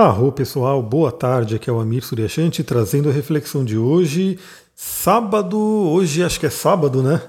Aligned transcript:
Arro 0.00 0.32
pessoal, 0.32 0.82
boa 0.82 1.12
tarde, 1.12 1.56
aqui 1.56 1.68
é 1.68 1.72
o 1.74 1.78
Amir 1.78 2.02
Suryashanti 2.02 2.64
trazendo 2.64 3.10
a 3.10 3.12
reflexão 3.12 3.62
de 3.62 3.76
hoje, 3.76 4.38
sábado, 4.74 5.58
hoje 5.58 6.24
acho 6.24 6.40
que 6.40 6.46
é 6.46 6.50
sábado, 6.50 7.02
né? 7.02 7.20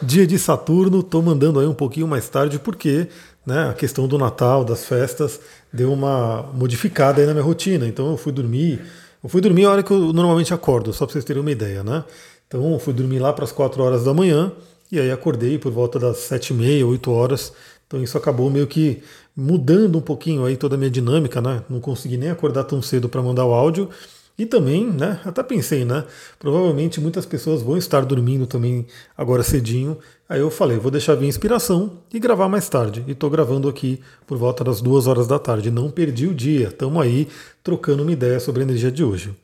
Dia 0.00 0.24
de 0.24 0.38
Saturno, 0.38 1.02
tô 1.02 1.20
mandando 1.20 1.58
aí 1.58 1.66
um 1.66 1.74
pouquinho 1.74 2.06
mais 2.06 2.28
tarde 2.28 2.60
porque 2.60 3.08
né, 3.44 3.70
a 3.70 3.74
questão 3.74 4.06
do 4.06 4.16
Natal, 4.16 4.64
das 4.64 4.84
festas, 4.84 5.40
deu 5.72 5.92
uma 5.92 6.48
modificada 6.54 7.20
aí 7.20 7.26
na 7.26 7.32
minha 7.32 7.44
rotina, 7.44 7.84
então 7.88 8.12
eu 8.12 8.16
fui 8.16 8.30
dormir, 8.30 8.80
eu 9.24 9.28
fui 9.28 9.40
dormir 9.40 9.64
a 9.64 9.72
hora 9.72 9.82
que 9.82 9.90
eu 9.90 10.12
normalmente 10.12 10.54
acordo, 10.54 10.92
só 10.92 11.06
para 11.06 11.14
vocês 11.14 11.24
terem 11.24 11.42
uma 11.42 11.50
ideia, 11.50 11.82
né? 11.82 12.04
Então 12.46 12.72
eu 12.72 12.78
fui 12.78 12.92
dormir 12.94 13.18
lá 13.18 13.32
para 13.32 13.42
as 13.42 13.50
4 13.50 13.82
horas 13.82 14.04
da 14.04 14.14
manhã 14.14 14.52
e 14.92 15.00
aí 15.00 15.10
acordei 15.10 15.58
por 15.58 15.72
volta 15.72 15.98
das 15.98 16.18
7 16.18 16.50
e 16.50 16.54
meia, 16.54 16.86
8 16.86 17.10
horas, 17.10 17.52
então 17.90 18.00
isso 18.00 18.16
acabou 18.16 18.48
meio 18.48 18.68
que 18.68 19.02
mudando 19.36 19.98
um 19.98 20.00
pouquinho 20.00 20.44
aí 20.44 20.56
toda 20.56 20.76
a 20.76 20.78
minha 20.78 20.88
dinâmica, 20.88 21.40
né? 21.40 21.64
Não 21.68 21.80
consegui 21.80 22.16
nem 22.16 22.30
acordar 22.30 22.62
tão 22.62 22.80
cedo 22.80 23.08
para 23.08 23.20
mandar 23.20 23.44
o 23.44 23.52
áudio. 23.52 23.90
E 24.38 24.46
também, 24.46 24.86
né, 24.86 25.20
até 25.24 25.42
pensei, 25.42 25.84
né, 25.84 26.04
provavelmente 26.38 26.98
muitas 26.98 27.26
pessoas 27.26 27.60
vão 27.60 27.76
estar 27.76 28.06
dormindo 28.06 28.46
também 28.46 28.86
agora 29.18 29.42
cedinho. 29.42 29.98
Aí 30.28 30.40
eu 30.40 30.50
falei, 30.50 30.78
vou 30.78 30.90
deixar 30.90 31.16
vir 31.16 31.26
inspiração 31.26 31.98
e 32.14 32.20
gravar 32.20 32.48
mais 32.48 32.68
tarde. 32.68 33.04
E 33.08 33.10
estou 33.10 33.28
gravando 33.28 33.68
aqui 33.68 34.00
por 34.24 34.38
volta 34.38 34.62
das 34.62 34.80
duas 34.80 35.08
horas 35.08 35.26
da 35.26 35.38
tarde. 35.38 35.70
Não 35.70 35.90
perdi 35.90 36.28
o 36.28 36.32
dia, 36.32 36.68
estamos 36.68 37.02
aí 37.02 37.26
trocando 37.62 38.04
uma 38.04 38.12
ideia 38.12 38.38
sobre 38.38 38.62
a 38.62 38.64
energia 38.64 38.90
de 38.90 39.02
hoje. 39.02 39.34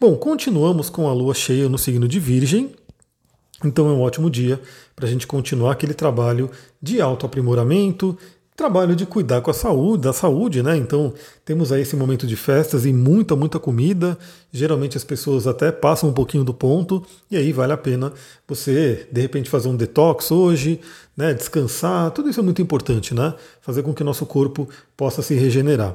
Bom, 0.00 0.16
continuamos 0.16 0.88
com 0.88 1.08
a 1.08 1.12
lua 1.12 1.34
cheia 1.34 1.68
no 1.68 1.76
signo 1.76 2.06
de 2.06 2.20
Virgem. 2.20 2.72
Então 3.64 3.88
é 3.88 3.92
um 3.92 4.00
ótimo 4.00 4.30
dia 4.30 4.60
para 4.94 5.06
a 5.06 5.08
gente 5.08 5.26
continuar 5.26 5.72
aquele 5.72 5.94
trabalho 5.94 6.50
de 6.80 7.00
autoaprimoramento, 7.00 8.16
trabalho 8.58 8.96
de 8.96 9.06
cuidar 9.06 9.40
com 9.40 9.52
a 9.52 9.54
saúde, 9.54 10.02
da 10.02 10.12
saúde, 10.12 10.64
né? 10.64 10.76
Então 10.76 11.14
temos 11.44 11.70
aí 11.70 11.82
esse 11.82 11.94
momento 11.94 12.26
de 12.26 12.34
festas 12.34 12.84
e 12.84 12.92
muita, 12.92 13.36
muita 13.36 13.56
comida. 13.60 14.18
Geralmente 14.52 14.96
as 14.96 15.04
pessoas 15.04 15.46
até 15.46 15.70
passam 15.70 16.10
um 16.10 16.12
pouquinho 16.12 16.42
do 16.42 16.52
ponto 16.52 17.06
e 17.30 17.36
aí 17.36 17.52
vale 17.52 17.72
a 17.72 17.76
pena 17.76 18.12
você 18.48 19.06
de 19.12 19.20
repente 19.20 19.48
fazer 19.48 19.68
um 19.68 19.76
detox 19.76 20.32
hoje, 20.32 20.80
né? 21.16 21.32
Descansar, 21.32 22.10
tudo 22.10 22.28
isso 22.28 22.40
é 22.40 22.42
muito 22.42 22.60
importante, 22.60 23.14
né? 23.14 23.32
Fazer 23.60 23.84
com 23.84 23.94
que 23.94 24.02
o 24.02 24.04
nosso 24.04 24.26
corpo 24.26 24.68
possa 24.96 25.22
se 25.22 25.34
regenerar. 25.34 25.94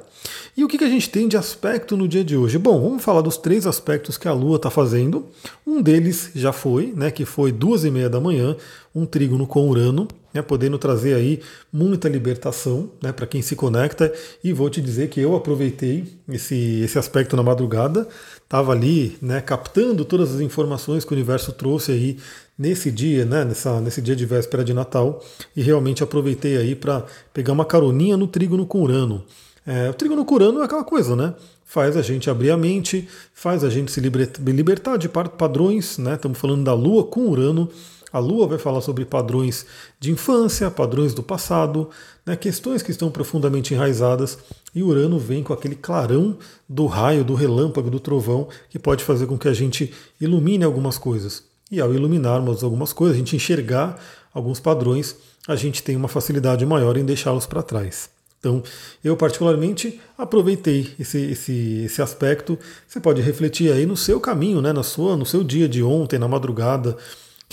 E 0.56 0.64
o 0.64 0.68
que, 0.70 0.78
que 0.78 0.86
a 0.86 0.90
gente 0.90 1.10
tem 1.10 1.28
de 1.28 1.36
aspecto 1.36 1.98
no 1.98 2.08
dia 2.08 2.24
de 2.24 2.38
hoje? 2.38 2.58
Bom, 2.58 2.82
vamos 2.82 3.04
falar 3.04 3.20
dos 3.20 3.36
três 3.36 3.68
aspectos 3.68 4.18
que 4.18 4.30
a 4.30 4.32
Lua 4.32 4.56
está 4.56 4.70
fazendo. 4.70 5.26
Um 5.68 5.82
deles 5.82 6.32
já 6.34 6.54
foi, 6.54 6.94
né? 6.96 7.12
Que 7.12 7.26
foi 7.26 7.52
duas 7.52 7.84
e 7.84 7.92
meia 7.92 8.10
da 8.10 8.22
manhã, 8.22 8.56
um 8.96 9.06
trígono 9.06 9.46
com 9.46 9.68
Urano 9.68 10.08
né, 10.34 10.42
podendo 10.42 10.78
trazer 10.78 11.14
aí 11.14 11.42
muita 11.72 12.10
libertação 12.10 12.90
né, 13.02 13.12
para 13.12 13.28
quem 13.28 13.42
se 13.42 13.56
conecta. 13.56 14.12
E 14.44 14.52
vou 14.52 14.70
te 14.70 14.82
dizer 14.82 15.10
que 15.10 15.20
eu 15.20 15.36
aproveitei 15.36 16.06
esse, 16.30 16.82
esse 16.82 16.98
aspecto 16.98 17.36
na 17.36 17.44
madrugada, 17.44 18.08
estava 18.44 18.72
ali 18.72 19.18
né, 19.22 19.42
captando 19.42 20.04
todas 20.04 20.34
as 20.34 20.42
informações 20.42 21.06
que 21.06 21.12
o 21.12 21.16
universo 21.16 21.52
trouxe 21.52 21.92
aí 21.92 22.18
nesse 22.58 22.92
dia, 22.92 23.26
né, 23.26 23.44
nessa, 23.44 23.80
nesse 23.80 24.02
dia 24.02 24.16
de 24.16 24.26
véspera 24.26 24.64
de 24.64 24.74
Natal, 24.74 25.24
e 25.56 25.62
realmente 25.62 26.04
aproveitei 26.04 26.58
aí 26.58 26.76
para 26.76 27.06
pegar 27.34 27.54
uma 27.54 27.66
caroninha 27.66 28.18
no 28.18 28.28
trígono 28.28 28.66
com 28.66 28.82
Urano. 28.82 29.24
É, 29.66 29.90
o 29.90 29.94
trígono 29.94 30.26
com 30.26 30.36
Urano 30.36 30.62
é 30.62 30.66
aquela 30.66 30.84
coisa, 30.84 31.16
né? 31.16 31.34
Faz 31.64 31.96
a 31.96 32.02
gente 32.02 32.30
abrir 32.30 32.52
a 32.52 32.58
mente, 32.58 33.08
faz 33.34 33.64
a 33.64 33.70
gente 33.70 33.92
se 33.92 34.02
libertar 34.02 34.98
de 34.98 35.08
padrões, 35.10 35.98
né? 35.98 36.16
Estamos 36.16 36.38
falando 36.38 36.64
da 36.64 36.74
Lua 36.74 37.06
com 37.06 37.30
Urano, 37.30 37.70
a 38.14 38.20
Lua 38.20 38.46
vai 38.46 38.60
falar 38.60 38.80
sobre 38.82 39.04
padrões 39.04 39.66
de 40.00 40.12
infância, 40.12 40.70
padrões 40.70 41.16
do 41.16 41.24
passado, 41.24 41.90
né, 42.24 42.36
questões 42.36 42.84
que 42.84 42.92
estão 42.92 43.10
profundamente 43.10 43.74
enraizadas, 43.74 44.38
e 44.76 44.84
Urano 44.84 45.18
vem 45.18 45.42
com 45.42 45.52
aquele 45.52 45.76
clarão 45.76 46.38
do 46.70 46.86
raio, 46.86 47.24
do 47.24 47.34
relâmpago, 47.34 47.90
do 47.90 48.00
trovão, 48.00 48.48
que 48.70 48.78
pode 48.78 49.04
fazer 49.04 49.26
com 49.26 49.36
que 49.36 49.48
a 49.48 49.54
gente 49.54 49.92
ilumine 50.22 50.64
algumas 50.64 51.00
coisas. 51.00 51.44
E 51.72 51.82
ao 51.82 51.92
iluminarmos 51.92 52.64
algumas 52.64 52.94
coisas, 52.94 53.16
a 53.16 53.20
gente 53.20 53.36
enxergar 53.36 54.00
alguns 54.32 54.60
padrões, 54.60 55.16
a 55.48 55.56
gente 55.56 55.82
tem 55.82 55.96
uma 55.96 56.08
facilidade 56.08 56.64
maior 56.68 56.96
em 56.98 57.04
deixá-los 57.04 57.48
para 57.48 57.64
trás. 57.64 58.12
Então, 58.40 58.62
eu 59.02 59.16
particularmente 59.16 60.02
aproveitei 60.18 60.94
esse, 61.00 61.18
esse, 61.18 61.84
esse 61.86 62.02
aspecto. 62.02 62.60
Você 62.86 63.00
pode 63.00 63.22
refletir 63.22 63.72
aí 63.72 63.86
no 63.86 63.96
seu 63.96 64.20
caminho, 64.20 64.62
né, 64.62 64.74
na 64.74 64.84
sua, 64.84 65.16
no 65.16 65.26
seu 65.26 65.44
dia 65.44 65.68
de 65.68 65.82
ontem, 65.82 66.20
na 66.20 66.28
madrugada, 66.28 66.98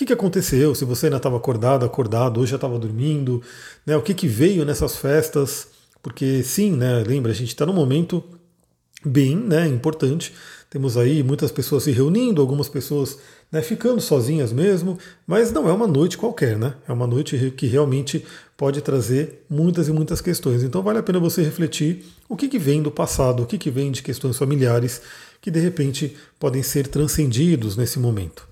que, 0.00 0.06
que 0.06 0.12
aconteceu? 0.14 0.74
Se 0.74 0.84
você 0.86 1.06
ainda 1.06 1.18
estava 1.18 1.36
acordado, 1.36 1.84
acordado, 1.84 2.40
hoje 2.40 2.50
já 2.52 2.56
estava 2.56 2.78
dormindo, 2.78 3.42
né? 3.84 3.96
O 3.98 4.02
que, 4.02 4.14
que 4.14 4.26
veio 4.26 4.64
nessas 4.64 4.96
festas? 4.96 5.68
Porque 6.02 6.42
sim, 6.42 6.72
né? 6.72 7.04
Lembra, 7.06 7.32
a 7.32 7.34
gente 7.34 7.48
está 7.48 7.66
num 7.66 7.74
momento 7.74 8.24
bem 9.04 9.36
né, 9.36 9.66
importante. 9.66 10.32
Temos 10.70 10.96
aí 10.96 11.22
muitas 11.22 11.52
pessoas 11.52 11.82
se 11.82 11.90
reunindo, 11.90 12.40
algumas 12.40 12.66
pessoas 12.66 13.18
né, 13.52 13.60
ficando 13.60 14.00
sozinhas 14.00 14.52
mesmo, 14.52 14.98
mas 15.26 15.52
não 15.52 15.68
é 15.68 15.72
uma 15.72 15.86
noite 15.86 16.16
qualquer, 16.16 16.56
né? 16.56 16.76
É 16.88 16.92
uma 16.92 17.06
noite 17.06 17.52
que 17.54 17.66
realmente 17.66 18.24
pode 18.56 18.80
trazer 18.80 19.44
muitas 19.50 19.86
e 19.88 19.92
muitas 19.92 20.22
questões. 20.22 20.62
Então 20.62 20.82
vale 20.82 21.00
a 21.00 21.02
pena 21.02 21.18
você 21.18 21.42
refletir 21.42 22.06
o 22.26 22.36
que, 22.36 22.48
que 22.48 22.58
vem 22.58 22.82
do 22.82 22.90
passado, 22.90 23.42
o 23.42 23.46
que, 23.46 23.58
que 23.58 23.70
vem 23.70 23.92
de 23.92 24.02
questões 24.02 24.38
familiares 24.38 25.02
que 25.42 25.50
de 25.50 25.60
repente 25.60 26.16
podem 26.38 26.62
ser 26.62 26.86
transcendidos 26.86 27.76
nesse 27.76 27.98
momento. 27.98 28.49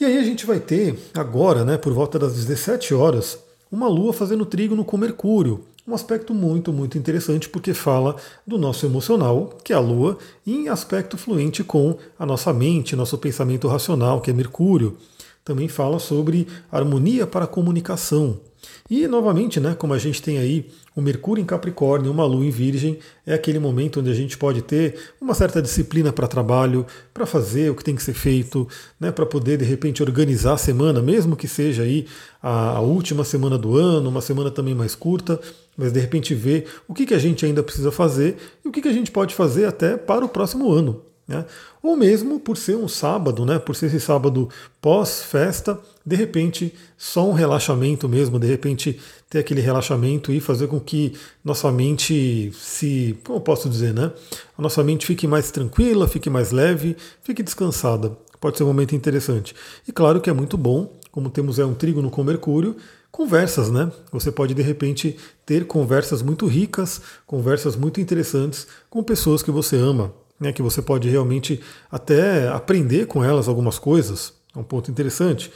E 0.00 0.04
aí 0.04 0.18
a 0.18 0.24
gente 0.24 0.44
vai 0.44 0.58
ter 0.58 0.98
agora, 1.14 1.64
né, 1.64 1.76
por 1.76 1.92
volta 1.92 2.18
das 2.18 2.34
17 2.34 2.94
horas, 2.94 3.38
uma 3.70 3.88
Lua 3.88 4.12
fazendo 4.12 4.44
trígono 4.44 4.84
com 4.84 4.96
Mercúrio. 4.96 5.64
Um 5.86 5.94
aspecto 5.94 6.34
muito, 6.34 6.72
muito 6.72 6.96
interessante 6.96 7.48
porque 7.48 7.74
fala 7.74 8.16
do 8.46 8.56
nosso 8.56 8.86
emocional, 8.86 9.56
que 9.62 9.72
é 9.72 9.76
a 9.76 9.80
Lua, 9.80 10.18
em 10.46 10.68
aspecto 10.68 11.18
fluente 11.18 11.62
com 11.62 11.96
a 12.18 12.24
nossa 12.24 12.52
mente, 12.52 12.96
nosso 12.96 13.18
pensamento 13.18 13.68
racional, 13.68 14.20
que 14.20 14.30
é 14.30 14.34
Mercúrio. 14.34 14.96
Também 15.44 15.68
fala 15.68 15.98
sobre 15.98 16.48
harmonia 16.72 17.26
para 17.26 17.46
comunicação. 17.46 18.40
E 18.88 19.06
novamente, 19.06 19.58
né, 19.58 19.74
como 19.74 19.94
a 19.94 19.98
gente 19.98 20.20
tem 20.20 20.38
aí 20.38 20.68
o 20.94 21.00
Mercúrio 21.00 21.42
em 21.42 21.44
Capricórnio, 21.44 22.10
uma 22.10 22.24
Lua 22.24 22.44
em 22.44 22.50
Virgem, 22.50 22.98
é 23.26 23.34
aquele 23.34 23.58
momento 23.58 24.00
onde 24.00 24.10
a 24.10 24.14
gente 24.14 24.36
pode 24.36 24.62
ter 24.62 24.94
uma 25.20 25.34
certa 25.34 25.60
disciplina 25.60 26.12
para 26.12 26.28
trabalho, 26.28 26.86
para 27.12 27.26
fazer 27.26 27.70
o 27.70 27.74
que 27.74 27.82
tem 27.82 27.96
que 27.96 28.02
ser 28.02 28.14
feito, 28.14 28.68
né, 29.00 29.10
para 29.10 29.26
poder 29.26 29.58
de 29.58 29.64
repente 29.64 30.02
organizar 30.02 30.54
a 30.54 30.58
semana, 30.58 31.02
mesmo 31.02 31.36
que 31.36 31.48
seja 31.48 31.82
aí 31.82 32.06
a, 32.42 32.76
a, 32.76 32.80
última 32.80 33.24
semana 33.24 33.58
do 33.58 33.76
ano, 33.76 34.08
uma 34.08 34.20
semana 34.20 34.50
também 34.50 34.74
mais 34.74 34.94
curta, 34.94 35.40
mas 35.76 35.92
de 35.92 36.00
repente 36.00 36.34
ver 36.34 36.66
o 36.86 36.94
que, 36.94 37.06
que 37.06 37.14
a 37.14 37.18
gente 37.18 37.44
ainda 37.44 37.62
precisa 37.62 37.90
fazer 37.90 38.36
e 38.64 38.68
o 38.68 38.72
que, 38.72 38.80
que 38.80 38.88
a 38.88 38.92
gente 38.92 39.10
pode 39.10 39.34
fazer 39.34 39.64
até 39.64 39.96
para 39.96 40.24
o 40.24 40.28
próximo 40.28 40.70
ano. 40.70 41.03
Né? 41.26 41.44
Ou 41.82 41.96
mesmo 41.96 42.38
por 42.38 42.56
ser 42.56 42.76
um 42.76 42.86
sábado, 42.86 43.46
né? 43.46 43.58
por 43.58 43.74
ser 43.74 43.86
esse 43.86 44.00
sábado 44.00 44.48
pós-festa, 44.80 45.80
de 46.04 46.16
repente 46.16 46.74
só 46.98 47.26
um 47.28 47.32
relaxamento 47.32 48.08
mesmo, 48.08 48.38
de 48.38 48.46
repente 48.46 49.00
ter 49.28 49.38
aquele 49.38 49.62
relaxamento 49.62 50.30
e 50.32 50.40
fazer 50.40 50.68
com 50.68 50.78
que 50.78 51.14
nossa 51.42 51.72
mente 51.72 52.52
se, 52.54 53.18
como 53.24 53.38
eu 53.38 53.40
posso 53.40 53.68
dizer, 53.68 53.94
né? 53.94 54.12
A 54.56 54.62
nossa 54.62 54.84
mente 54.84 55.06
fique 55.06 55.26
mais 55.26 55.50
tranquila, 55.50 56.06
fique 56.06 56.28
mais 56.28 56.52
leve, 56.52 56.96
fique 57.22 57.42
descansada. 57.42 58.16
Pode 58.38 58.58
ser 58.58 58.64
um 58.64 58.68
momento 58.68 58.94
interessante. 58.94 59.54
E 59.88 59.92
claro 59.92 60.20
que 60.20 60.28
é 60.28 60.32
muito 60.32 60.58
bom, 60.58 60.92
como 61.10 61.30
temos 61.30 61.58
é 61.58 61.64
um 61.64 61.74
trígono 61.74 62.10
com 62.10 62.22
Mercúrio, 62.22 62.76
conversas, 63.10 63.70
né? 63.70 63.90
Você 64.12 64.30
pode 64.30 64.52
de 64.52 64.62
repente 64.62 65.16
ter 65.46 65.66
conversas 65.66 66.20
muito 66.20 66.46
ricas, 66.46 67.00
conversas 67.26 67.76
muito 67.76 68.00
interessantes 68.00 68.66
com 68.90 69.02
pessoas 69.02 69.42
que 69.42 69.50
você 69.50 69.76
ama, 69.76 70.12
né, 70.38 70.52
que 70.52 70.62
você 70.62 70.82
pode 70.82 71.08
realmente 71.08 71.60
até 71.90 72.48
aprender 72.48 73.06
com 73.06 73.24
elas 73.24 73.48
algumas 73.48 73.78
coisas, 73.78 74.32
é 74.54 74.58
um 74.58 74.64
ponto 74.64 74.90
interessante, 74.90 75.50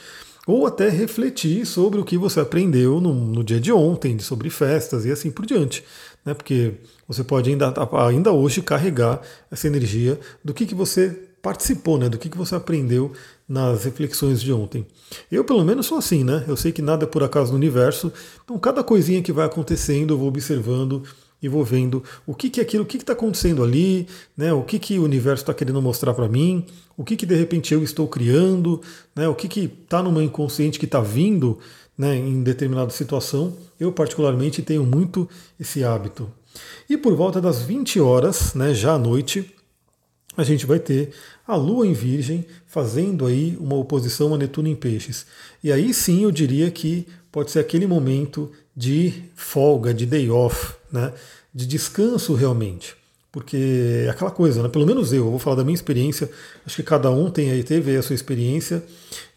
ou 0.47 0.65
até 0.65 0.89
refletir 0.89 1.65
sobre 1.65 1.99
o 1.99 2.05
que 2.05 2.17
você 2.17 2.39
aprendeu 2.39 2.99
no, 2.99 3.13
no 3.13 3.43
dia 3.43 3.59
de 3.59 3.71
ontem, 3.71 4.17
sobre 4.19 4.49
festas 4.49 5.05
e 5.05 5.11
assim 5.11 5.29
por 5.29 5.45
diante, 5.45 5.83
né, 6.25 6.33
porque 6.33 6.73
você 7.07 7.23
pode 7.23 7.49
ainda, 7.49 7.73
ainda 8.07 8.31
hoje 8.31 8.61
carregar 8.61 9.21
essa 9.51 9.67
energia 9.67 10.19
do 10.43 10.53
que, 10.53 10.65
que 10.65 10.75
você 10.75 11.29
participou, 11.41 11.97
né, 11.97 12.09
do 12.09 12.17
que, 12.17 12.29
que 12.29 12.37
você 12.37 12.55
aprendeu 12.55 13.11
nas 13.47 13.83
reflexões 13.83 14.41
de 14.41 14.53
ontem. 14.53 14.85
Eu, 15.31 15.43
pelo 15.43 15.63
menos, 15.63 15.87
sou 15.87 15.97
assim, 15.97 16.23
né? 16.23 16.43
Eu 16.47 16.55
sei 16.55 16.71
que 16.71 16.81
nada 16.81 17.05
é 17.05 17.07
por 17.07 17.23
acaso 17.23 17.51
no 17.51 17.57
universo, 17.57 18.11
então 18.43 18.59
cada 18.59 18.83
coisinha 18.83 19.23
que 19.23 19.31
vai 19.31 19.45
acontecendo 19.45 20.13
eu 20.13 20.17
vou 20.17 20.27
observando 20.27 21.03
e 21.41 21.47
vou 21.47 21.63
vendo 21.63 22.03
o 22.25 22.33
que, 22.33 22.49
que 22.49 22.59
é 22.59 22.63
aquilo, 22.63 22.83
o 22.83 22.85
que 22.85 22.97
está 22.97 23.13
acontecendo 23.13 23.63
ali, 23.63 24.07
né, 24.35 24.51
o 24.53 24.63
que, 24.63 24.77
que 24.77 24.99
o 24.99 25.03
universo 25.03 25.43
está 25.43 25.53
querendo 25.53 25.81
mostrar 25.81 26.13
para 26.13 26.27
mim, 26.27 26.65
o 26.97 27.03
que, 27.03 27.15
que 27.15 27.25
de 27.25 27.35
repente 27.35 27.73
eu 27.73 27.83
estou 27.83 28.07
criando, 28.07 28.81
né, 29.15 29.27
o 29.27 29.35
que 29.35 29.47
está 29.59 30.03
no 30.03 30.11
meu 30.11 30.21
inconsciente 30.21 30.77
que 30.77 30.85
está 30.85 30.99
vindo 30.99 31.57
né, 31.97 32.15
em 32.15 32.41
determinada 32.41 32.89
situação. 32.91 33.57
Eu, 33.77 33.91
particularmente, 33.91 34.61
tenho 34.61 34.85
muito 34.85 35.27
esse 35.59 35.83
hábito. 35.83 36.31
E 36.89 36.97
por 36.97 37.13
volta 37.15 37.41
das 37.41 37.61
20 37.61 37.99
horas, 37.99 38.53
né, 38.53 38.73
já 38.73 38.93
à 38.93 38.97
noite, 38.97 39.53
a 40.37 40.43
gente 40.43 40.65
vai 40.65 40.79
ter 40.79 41.11
a 41.45 41.55
Lua 41.55 41.85
em 41.85 41.93
Virgem 41.93 42.45
fazendo 42.65 43.25
aí 43.25 43.57
uma 43.59 43.75
oposição 43.75 44.33
a 44.33 44.37
Netuno 44.37 44.69
em 44.69 44.75
Peixes. 44.75 45.25
E 45.61 45.71
aí 45.71 45.93
sim 45.93 46.23
eu 46.23 46.31
diria 46.31 46.71
que 46.71 47.05
pode 47.31 47.51
ser 47.51 47.59
aquele 47.59 47.85
momento 47.85 48.49
de 48.75 49.13
folga, 49.35 49.93
de 49.93 50.05
day 50.05 50.29
off, 50.29 50.78
né? 50.91 51.13
de 51.53 51.65
descanso 51.65 52.33
realmente. 52.33 52.95
porque 53.31 54.05
é 54.07 54.09
aquela 54.09 54.31
coisa, 54.31 54.63
né? 54.63 54.69
Pelo 54.69 54.87
menos 54.87 55.13
eu, 55.13 55.25
eu 55.25 55.29
vou 55.29 55.39
falar 55.39 55.57
da 55.57 55.63
minha 55.63 55.75
experiência. 55.75 56.29
Acho 56.65 56.77
que 56.77 56.83
cada 56.83 57.11
um 57.11 57.29
tem 57.29 57.51
aí 57.51 57.63
teve 57.63 57.95
a 57.95 58.01
sua 58.01 58.15
experiência 58.15 58.83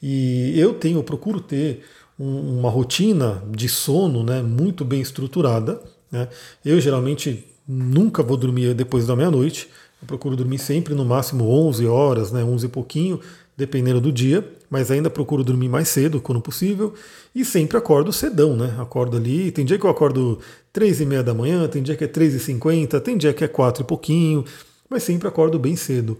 e 0.02 0.58
eu 0.58 0.72
tenho, 0.74 0.98
eu 0.98 1.04
procuro 1.04 1.40
ter 1.40 1.84
um, 2.18 2.58
uma 2.58 2.70
rotina 2.70 3.42
de 3.50 3.68
sono, 3.68 4.22
né, 4.24 4.42
muito 4.42 4.84
bem 4.84 5.00
estruturada. 5.00 5.80
Né? 6.10 6.28
Eu 6.64 6.80
geralmente 6.80 7.44
nunca 7.66 8.22
vou 8.22 8.36
dormir 8.36 8.74
depois 8.74 9.06
da 9.06 9.16
meia-noite. 9.16 9.68
Eu 10.00 10.06
procuro 10.06 10.36
dormir 10.36 10.58
sempre 10.58 10.94
no 10.94 11.04
máximo 11.04 11.48
11 11.48 11.86
horas, 11.86 12.32
né, 12.32 12.42
11 12.42 12.66
e 12.66 12.68
pouquinho, 12.68 13.20
dependendo 13.56 14.00
do 14.00 14.10
dia, 14.10 14.46
mas 14.70 14.90
ainda 14.90 15.10
procuro 15.10 15.44
dormir 15.44 15.68
mais 15.68 15.88
cedo 15.88 16.20
quando 16.20 16.40
possível 16.40 16.94
e 17.34 17.44
sempre 17.44 17.76
acordo 17.76 18.12
cedão, 18.12 18.56
né? 18.56 18.74
Acordo 18.78 19.16
ali, 19.16 19.50
tem 19.50 19.64
dia 19.64 19.78
que 19.78 19.84
eu 19.84 19.90
acordo 19.90 20.38
três 20.72 21.00
e 21.00 21.06
meia 21.06 21.22
da 21.22 21.34
manhã, 21.34 21.68
tem 21.68 21.82
dia 21.82 21.96
que 21.96 22.04
é 22.04 22.08
três 22.08 22.34
e 22.34 22.40
cinquenta, 22.40 23.00
tem 23.00 23.16
dia 23.16 23.34
que 23.34 23.44
é 23.44 23.48
quatro 23.48 23.82
e 23.82 23.86
pouquinho, 23.86 24.44
mas 24.88 25.02
sempre 25.02 25.28
acordo 25.28 25.58
bem 25.58 25.76
cedo. 25.76 26.18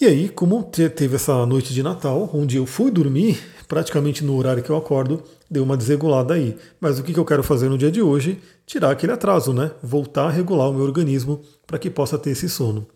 E 0.00 0.06
aí, 0.06 0.30
como 0.30 0.62
teve 0.62 1.16
essa 1.16 1.44
noite 1.44 1.74
de 1.74 1.82
Natal, 1.82 2.30
onde 2.32 2.56
eu 2.56 2.64
fui 2.64 2.90
dormir 2.90 3.38
praticamente 3.68 4.24
no 4.24 4.34
horário 4.34 4.62
que 4.62 4.70
eu 4.70 4.76
acordo, 4.76 5.22
deu 5.48 5.62
uma 5.62 5.76
desregulada 5.76 6.32
aí. 6.32 6.56
Mas 6.80 6.98
o 6.98 7.02
que 7.02 7.16
eu 7.16 7.24
quero 7.24 7.42
fazer 7.42 7.68
no 7.68 7.76
dia 7.76 7.90
de 7.90 8.00
hoje? 8.00 8.40
Tirar 8.66 8.90
aquele 8.90 9.12
atraso, 9.12 9.52
né? 9.52 9.70
Voltar 9.82 10.24
a 10.24 10.30
regular 10.30 10.70
o 10.70 10.72
meu 10.72 10.84
organismo 10.84 11.42
para 11.66 11.78
que 11.78 11.90
possa 11.90 12.18
ter 12.18 12.30
esse 12.30 12.48
sono. 12.48 12.86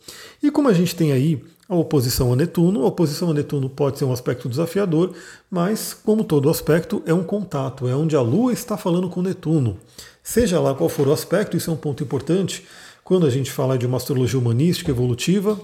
E 0.43 0.51
como 0.51 0.67
a 0.67 0.73
gente 0.73 0.97
tem 0.97 1.13
aí 1.13 1.45
a 1.69 1.75
oposição 1.75 2.33
a 2.33 2.37
Netuno. 2.37 2.83
A 2.83 2.87
oposição 2.87 3.31
a 3.31 3.35
Netuno 3.35 3.69
pode 3.69 3.99
ser 3.99 4.05
um 4.05 4.13
aspecto 4.13 4.49
desafiador, 4.49 5.13
mas, 5.51 5.95
como 5.95 6.25
todo 6.25 6.51
aspecto, 6.51 7.03
é 7.07 7.15
um 7.15 7.25
contato, 7.25 7.89
é 7.89 7.95
onde 7.95 8.17
a 8.17 8.21
Lua 8.21 8.53
está 8.53 8.77
falando 8.77 9.09
com 9.09 9.23
Netuno. 9.23 9.79
Seja 10.23 10.61
lá 10.61 10.75
qual 10.75 10.89
for 10.89 11.09
o 11.09 11.13
aspecto, 11.13 11.57
isso 11.57 11.71
é 11.71 11.73
um 11.73 11.77
ponto 11.77 12.03
importante 12.03 12.65
quando 13.03 13.27
a 13.27 13.31
gente 13.31 13.51
fala 13.51 13.77
de 13.77 13.87
uma 13.87 13.99
astrologia 13.99 14.39
humanística 14.39 14.91
evolutiva, 14.91 15.61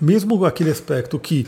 mesmo 0.00 0.44
aquele 0.44 0.70
aspecto 0.70 1.18
que 1.18 1.46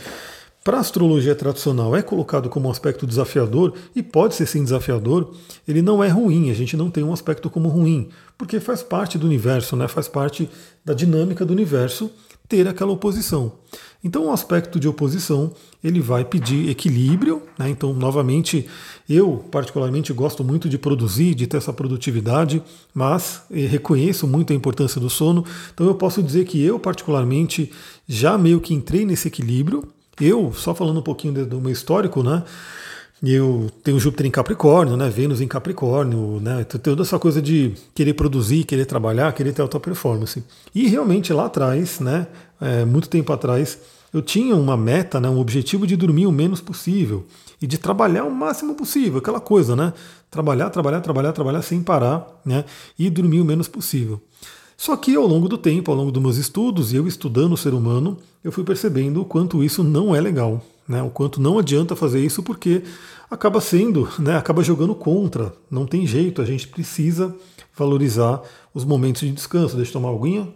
para 0.63 0.77
a 0.77 0.81
astrologia 0.81 1.35
tradicional 1.35 1.97
é 1.97 2.03
colocado 2.03 2.49
como 2.51 2.69
um 2.69 2.71
aspecto 2.71 3.07
desafiador, 3.07 3.75
e 3.97 4.03
pode 4.03 4.35
ser 4.35 4.47
sim 4.47 4.63
desafiador, 4.63 5.35
ele 5.67 5.81
não 5.81 6.05
é 6.05 6.09
ruim, 6.09 6.51
a 6.51 6.55
gente 6.55 6.77
não 6.77 6.91
tem 6.91 7.03
um 7.03 7.13
aspecto 7.13 7.49
como 7.49 7.69
ruim, 7.69 8.11
porque 8.37 8.61
faz 8.61 8.83
parte 8.83 9.17
do 9.17 9.27
universo, 9.27 9.75
né? 9.75 9.89
faz 9.89 10.07
parte 10.07 10.49
da 10.85 10.93
dinâmica 10.93 11.45
do 11.45 11.53
universo 11.53 12.11
ter 12.51 12.67
aquela 12.67 12.91
oposição. 12.91 13.53
Então, 14.03 14.27
o 14.27 14.33
aspecto 14.33 14.81
de 14.81 14.89
oposição 14.89 15.53
ele 15.83 16.01
vai 16.01 16.25
pedir 16.25 16.69
equilíbrio. 16.69 17.43
Né? 17.57 17.71
Então, 17.71 17.95
novamente, 17.95 18.67
eu 19.09 19.45
particularmente 19.51 20.13
gosto 20.13 20.43
muito 20.43 20.69
de 20.69 20.77
produzir, 20.77 21.35
de 21.35 21.47
ter 21.47 21.59
essa 21.59 21.73
produtividade, 21.73 22.61
mas 22.93 23.43
eh, 23.51 23.67
reconheço 23.67 24.27
muito 24.27 24.53
a 24.53 24.57
importância 24.57 25.01
do 25.01 25.09
sono. 25.09 25.45
Então, 25.73 25.87
eu 25.87 25.95
posso 25.95 26.23
dizer 26.23 26.45
que 26.45 26.61
eu 26.61 26.79
particularmente 26.79 27.71
já 28.09 28.37
meio 28.37 28.61
que 28.61 28.75
entrei 28.75 29.07
nesse 29.07 29.29
equilíbrio. 29.29 29.87
Eu, 30.21 30.53
só 30.53 30.75
falando 30.75 30.99
um 30.99 31.03
pouquinho 31.03 31.47
do 31.47 31.61
meu 31.61 31.71
histórico, 31.71 32.23
né? 32.23 32.43
Eu 33.23 33.71
tenho 33.85 34.01
Júpiter 34.01 34.27
em 34.27 34.31
Capricórnio, 34.31 34.97
né? 34.97 35.11
Vênus 35.11 35.43
em 35.43 35.47
Capricórnio, 35.47 36.41
né? 36.41 36.65
Toda 36.65 37.03
essa 37.03 37.19
coisa 37.19 37.43
de 37.43 37.75
querer 37.95 38.15
produzir, 38.15 38.65
querer 38.65 38.87
trabalhar, 38.87 39.33
querer 39.35 39.53
ter 39.53 39.61
alta 39.61 39.79
performance. 39.79 40.43
E 40.75 40.89
realmente 40.89 41.31
lá 41.31 41.45
atrás, 41.47 42.01
né? 42.01 42.27
É, 42.59 42.85
muito 42.87 43.11
tempo 43.11 43.31
atrás, 43.31 43.79
eu 44.13 44.23
tinha 44.23 44.57
uma 44.57 44.75
meta, 44.75 45.21
né? 45.21 45.29
Um 45.29 45.39
objetivo 45.39 45.87
de 45.87 45.97
dormir 45.97 46.27
o 46.27 46.33
menos 46.33 46.63
possível 46.63 47.27
e 47.61 47.67
de 47.67 47.77
trabalhar 47.77 48.25
o 48.25 48.31
máximo 48.31 48.75
possível, 48.75 49.19
aquela 49.19 49.41
coisa, 49.41 49.77
né? 49.77 49.93
Trabalhar, 50.31 50.71
trabalhar, 50.71 51.03
trabalhar, 51.03 51.33
trabalhar 51.33 51.61
sem 51.61 51.83
parar, 51.83 52.27
né? 52.43 52.65
E 52.99 53.11
dormir 53.11 53.43
o 53.43 53.45
menos 53.45 53.69
possível. 53.69 54.19
Só 54.79 54.97
que 54.97 55.15
ao 55.15 55.27
longo 55.27 55.47
do 55.47 55.59
tempo, 55.59 55.91
ao 55.91 55.97
longo 55.97 56.11
dos 56.11 56.23
meus 56.23 56.37
estudos 56.39 56.91
e 56.91 56.97
eu 56.97 57.07
estudando 57.07 57.53
o 57.53 57.57
ser 57.57 57.75
humano, 57.75 58.17
eu 58.43 58.51
fui 58.51 58.65
percebendo 58.65 59.21
o 59.21 59.27
quanto 59.27 59.63
isso 59.63 59.85
não 59.85 60.17
é 60.17 60.21
legal, 60.23 60.65
né? 60.91 61.01
O 61.05 61.09
quanto 61.09 61.41
não 61.41 61.57
adianta 61.57 61.95
fazer 61.95 62.19
isso 62.19 62.43
porque 62.43 62.83
acaba 63.31 63.61
sendo, 63.61 64.09
né? 64.19 64.37
Acaba 64.37 64.61
jogando 64.61 64.93
contra. 64.93 65.55
Não 65.71 65.87
tem 65.87 66.05
jeito, 66.05 66.43
a 66.43 66.45
gente 66.45 66.67
precisa 66.67 67.33
valorizar 67.77 68.43
os 68.75 68.85
momentos 68.85 69.21
de 69.21 69.31
descanso. 69.31 69.77
Deixa 69.77 69.91
eu 69.91 69.93
tomar 69.93 70.09
alguinha. 70.09 70.53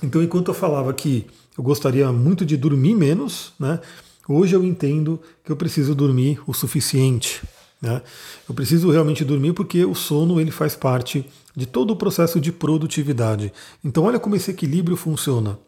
Então, 0.00 0.22
enquanto 0.22 0.46
eu 0.46 0.54
falava 0.54 0.94
que 0.94 1.26
eu 1.56 1.64
gostaria 1.64 2.12
muito 2.12 2.46
de 2.46 2.56
dormir 2.56 2.94
menos, 2.94 3.52
né? 3.58 3.80
Hoje 4.28 4.54
eu 4.54 4.62
entendo 4.62 5.20
que 5.42 5.50
eu 5.50 5.56
preciso 5.56 5.92
dormir 5.92 6.40
o 6.46 6.54
suficiente. 6.54 7.42
Né? 7.82 8.00
Eu 8.48 8.54
preciso 8.54 8.92
realmente 8.92 9.24
dormir 9.24 9.54
porque 9.54 9.84
o 9.84 9.94
sono 9.94 10.40
ele 10.40 10.52
faz 10.52 10.76
parte 10.76 11.26
de 11.56 11.66
todo 11.66 11.92
o 11.92 11.96
processo 11.96 12.38
de 12.38 12.52
produtividade. 12.52 13.52
Então 13.84 14.04
olha 14.04 14.20
como 14.20 14.36
esse 14.36 14.52
equilíbrio 14.52 14.96
funciona. 14.96 15.58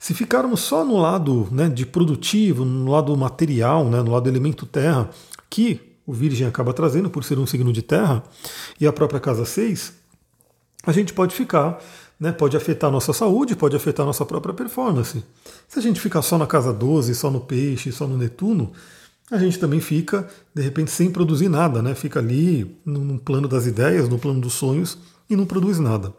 Se 0.00 0.14
ficarmos 0.14 0.60
só 0.60 0.82
no 0.82 0.96
lado 0.96 1.46
né, 1.52 1.68
de 1.68 1.84
produtivo, 1.84 2.64
no 2.64 2.90
lado 2.90 3.14
material, 3.14 3.84
né, 3.84 4.02
no 4.02 4.10
lado 4.10 4.22
do 4.22 4.30
elemento 4.30 4.64
terra, 4.64 5.10
que 5.50 5.78
o 6.06 6.12
Virgem 6.14 6.46
acaba 6.46 6.72
trazendo 6.72 7.10
por 7.10 7.22
ser 7.22 7.38
um 7.38 7.46
signo 7.46 7.70
de 7.70 7.82
terra, 7.82 8.24
e 8.80 8.86
a 8.86 8.92
própria 8.94 9.20
casa 9.20 9.44
6, 9.44 9.92
a 10.86 10.90
gente 10.90 11.12
pode 11.12 11.34
ficar, 11.34 11.78
né, 12.18 12.32
pode 12.32 12.56
afetar 12.56 12.88
a 12.88 12.92
nossa 12.92 13.12
saúde, 13.12 13.54
pode 13.54 13.76
afetar 13.76 14.04
a 14.04 14.06
nossa 14.06 14.24
própria 14.24 14.54
performance. 14.54 15.22
Se 15.68 15.78
a 15.78 15.82
gente 15.82 16.00
ficar 16.00 16.22
só 16.22 16.38
na 16.38 16.46
casa 16.46 16.72
12, 16.72 17.14
só 17.14 17.30
no 17.30 17.40
peixe, 17.40 17.92
só 17.92 18.06
no 18.06 18.16
Netuno, 18.16 18.72
a 19.30 19.36
gente 19.36 19.58
também 19.58 19.80
fica, 19.80 20.26
de 20.54 20.62
repente, 20.62 20.90
sem 20.90 21.10
produzir 21.10 21.50
nada, 21.50 21.82
né? 21.82 21.94
Fica 21.94 22.18
ali 22.18 22.74
no 22.86 23.18
plano 23.18 23.46
das 23.46 23.66
ideias, 23.66 24.08
no 24.08 24.18
plano 24.18 24.40
dos 24.40 24.54
sonhos 24.54 24.98
e 25.30 25.36
não 25.36 25.46
produz 25.46 25.78
nada. 25.78 26.12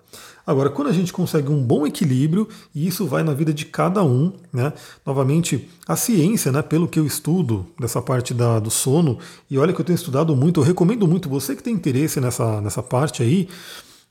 Agora, 0.45 0.69
quando 0.69 0.87
a 0.87 0.93
gente 0.93 1.13
consegue 1.13 1.49
um 1.49 1.61
bom 1.61 1.85
equilíbrio, 1.85 2.47
e 2.73 2.87
isso 2.87 3.05
vai 3.05 3.21
na 3.21 3.33
vida 3.33 3.53
de 3.53 3.65
cada 3.65 4.03
um, 4.03 4.33
né? 4.51 4.73
Novamente, 5.05 5.69
a 5.87 5.95
ciência, 5.95 6.51
né, 6.51 6.61
pelo 6.63 6.87
que 6.87 6.99
eu 6.99 7.05
estudo 7.05 7.67
dessa 7.79 8.01
parte 8.01 8.33
da, 8.33 8.59
do 8.59 8.71
sono, 8.71 9.19
e 9.49 9.57
olha 9.57 9.71
que 9.71 9.79
eu 9.79 9.85
tenho 9.85 9.95
estudado 9.95 10.35
muito, 10.35 10.59
eu 10.59 10.63
recomendo 10.63 11.07
muito, 11.07 11.29
você 11.29 11.55
que 11.55 11.61
tem 11.61 11.73
interesse 11.73 12.19
nessa, 12.19 12.59
nessa 12.59 12.81
parte 12.81 13.21
aí, 13.21 13.47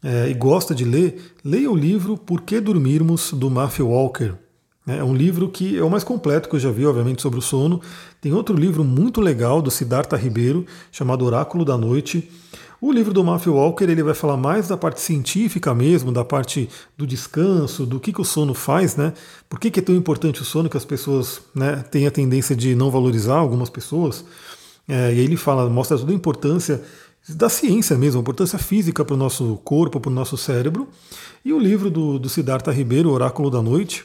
é, 0.03 0.31
e 0.31 0.35
gosta 0.35 0.75
de 0.75 0.85
ler, 0.85 1.35
leia 1.45 1.71
o 1.71 1.77
livro 1.77 2.17
Por 2.17 2.43
que 2.43 2.61
Dormirmos, 2.61 3.33
do 3.33 3.51
Matthew 3.51 3.89
Walker. 3.89 4.35
É 4.87 5.05
um 5.05 5.15
livro 5.15 5.49
que 5.49 5.77
é 5.77 5.83
o 5.83 5.91
mais 5.91 6.03
completo 6.03 6.49
que 6.49 6.57
eu 6.57 6.61
já 6.61 6.71
vi, 6.71 6.87
obviamente, 6.87 7.21
sobre 7.21 7.39
o 7.39 7.43
sono. 7.43 7.83
Tem 8.21 8.33
outro 8.33 8.57
livro 8.57 8.83
muito 8.83 9.21
legal 9.21 9.61
do 9.61 9.71
Siddhartha 9.71 10.17
Ribeiro, 10.17 10.65
chamado 10.91 11.25
Oráculo 11.25 11.65
da 11.65 11.77
Noite. 11.77 12.31
O 12.81 12.91
livro 12.91 13.13
do 13.13 13.23
Matthew 13.23 13.55
Walker 13.55 13.85
ele 13.85 14.03
vai 14.03 14.15
falar 14.15 14.39
mais 14.39 14.69
da 14.69 14.77
parte 14.77 15.03
científica 15.03 15.75
mesmo, 15.75 16.11
da 16.11 16.25
parte 16.25 16.67
do 16.97 17.07
descanso, 17.07 17.85
do 17.85 18.01
que, 18.01 18.11
que 18.11 18.23
o 18.23 18.25
sono 18.25 18.55
faz, 18.55 18.97
né? 18.97 19.13
Por 19.51 19.61
que, 19.61 19.71
que 19.71 19.81
é 19.81 19.83
tão 19.83 19.95
importante 19.95 20.41
o 20.41 20.45
sono 20.47 20.69
que 20.71 20.79
as 20.79 20.85
pessoas 20.85 21.43
né, 21.55 21.85
têm 21.91 22.07
a 22.07 22.11
tendência 22.11 22.57
de 22.57 22.75
não 22.75 22.91
valorizar, 22.91 23.37
algumas 23.37 23.69
pessoas. 23.69 24.25
É, 24.89 25.13
e 25.13 25.19
aí 25.19 25.25
ele 25.25 25.37
fala, 25.37 25.69
mostra 25.69 25.99
toda 25.99 26.11
a 26.11 26.15
importância 26.15 26.83
da 27.29 27.51
ciência 27.51 27.99
mesmo, 27.99 28.19
a 28.19 28.23
importância 28.23 28.59
física 28.59 29.05
para 29.05 29.15
o 29.15 29.19
nosso 29.19 29.57
corpo, 29.63 30.01
para 30.01 30.11
o 30.11 30.15
nosso 30.15 30.39
cérebro. 30.39 30.89
E 31.45 31.53
o 31.53 31.59
livro 31.59 31.91
do, 31.91 32.19
do 32.19 32.31
Siddhartha 32.31 32.73
Ribeiro, 32.73 33.11
Oráculo 33.11 33.51
da 33.51 33.61
Noite, 33.61 34.05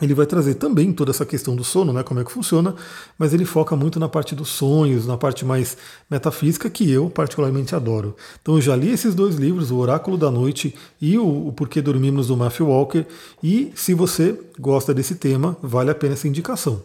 ele 0.00 0.14
vai 0.14 0.26
trazer 0.26 0.54
também 0.54 0.92
toda 0.92 1.10
essa 1.10 1.26
questão 1.26 1.56
do 1.56 1.64
sono, 1.64 1.92
né, 1.92 2.02
como 2.02 2.20
é 2.20 2.24
que 2.24 2.30
funciona, 2.30 2.74
mas 3.18 3.34
ele 3.34 3.44
foca 3.44 3.74
muito 3.74 3.98
na 3.98 4.08
parte 4.08 4.34
dos 4.34 4.48
sonhos, 4.48 5.06
na 5.06 5.16
parte 5.16 5.44
mais 5.44 5.76
metafísica, 6.08 6.70
que 6.70 6.88
eu 6.90 7.10
particularmente 7.10 7.74
adoro. 7.74 8.14
Então 8.40 8.54
eu 8.54 8.60
já 8.60 8.76
li 8.76 8.90
esses 8.90 9.14
dois 9.14 9.34
livros, 9.34 9.70
O 9.70 9.76
Oráculo 9.76 10.16
da 10.16 10.30
Noite 10.30 10.74
e 11.00 11.18
O, 11.18 11.48
o 11.48 11.52
Porquê 11.52 11.82
Dormimos, 11.82 12.28
do 12.28 12.36
Matthew 12.36 12.68
Walker, 12.68 13.04
e 13.42 13.72
se 13.74 13.92
você 13.92 14.38
gosta 14.58 14.94
desse 14.94 15.16
tema, 15.16 15.56
vale 15.62 15.90
a 15.90 15.94
pena 15.94 16.14
essa 16.14 16.28
indicação. 16.28 16.82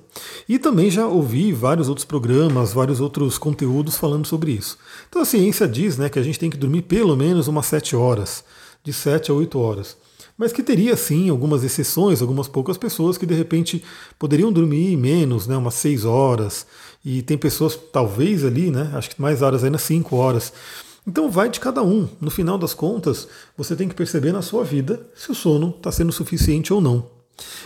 E 0.50 0.58
também 0.58 0.90
já 0.90 1.08
ouvi 1.08 1.54
vários 1.54 1.90
outros 1.90 2.06
programas, 2.06 2.74
vários 2.74 3.00
outros 3.00 3.38
conteúdos 3.38 3.98
falando 3.98 4.26
sobre 4.26 4.52
isso. 4.52 4.78
Então 5.08 5.22
a 5.22 5.26
ciência 5.26 5.68
diz 5.68 5.98
né, 5.98 6.10
que 6.10 6.20
a 6.20 6.24
gente 6.24 6.40
tem 6.40 6.50
que 6.50 6.58
dormir 6.58 6.84
pelo 6.84 7.16
menos 7.16 7.48
umas 7.48 7.68
7 7.68 7.96
horas, 7.96 8.44
de 8.84 8.92
7 8.92 9.32
a 9.32 9.34
8 9.34 9.60
horas 9.60 10.03
mas 10.38 10.52
que 10.52 10.64
teria 10.64 10.96
sim 10.96 11.30
algumas 11.30 11.64
exceções, 11.64 12.22
algumas 12.22 12.48
poucas 12.48 12.78
pessoas 12.78 13.18
que 13.18 13.26
de 13.26 13.34
repente 13.34 13.84
poderiam 14.18 14.52
dormir 14.52 14.98
menos, 14.98 15.48
né, 15.48 15.56
umas 15.56 15.76
6 15.76 16.06
horas, 16.06 16.66
e 17.04 17.22
tem 17.22 17.38
pessoas 17.38 17.78
talvez 17.92 18.44
ali, 18.44 18.72
né, 18.72 18.92
acho 18.94 19.12
que 19.12 19.22
mais 19.22 19.42
horas 19.42 19.64
ainda 19.64 19.78
5 19.78 20.16
horas. 20.16 20.54
Então 21.06 21.30
vai 21.30 21.50
de 21.50 21.60
cada 21.60 21.84
um. 21.84 22.08
No 22.22 22.32
final 22.32 22.58
das 22.58 22.74
contas, 22.74 23.28
você 23.58 23.76
tem 23.76 23.90
que 23.90 23.96
perceber 23.96 24.32
na 24.32 24.42
sua 24.42 24.64
vida 24.64 25.06
se 25.14 25.30
o 25.32 25.36
sono 25.36 25.74
está 25.76 25.92
sendo 25.92 26.14
suficiente 26.14 26.74
ou 26.74 26.80
não. 26.80 27.12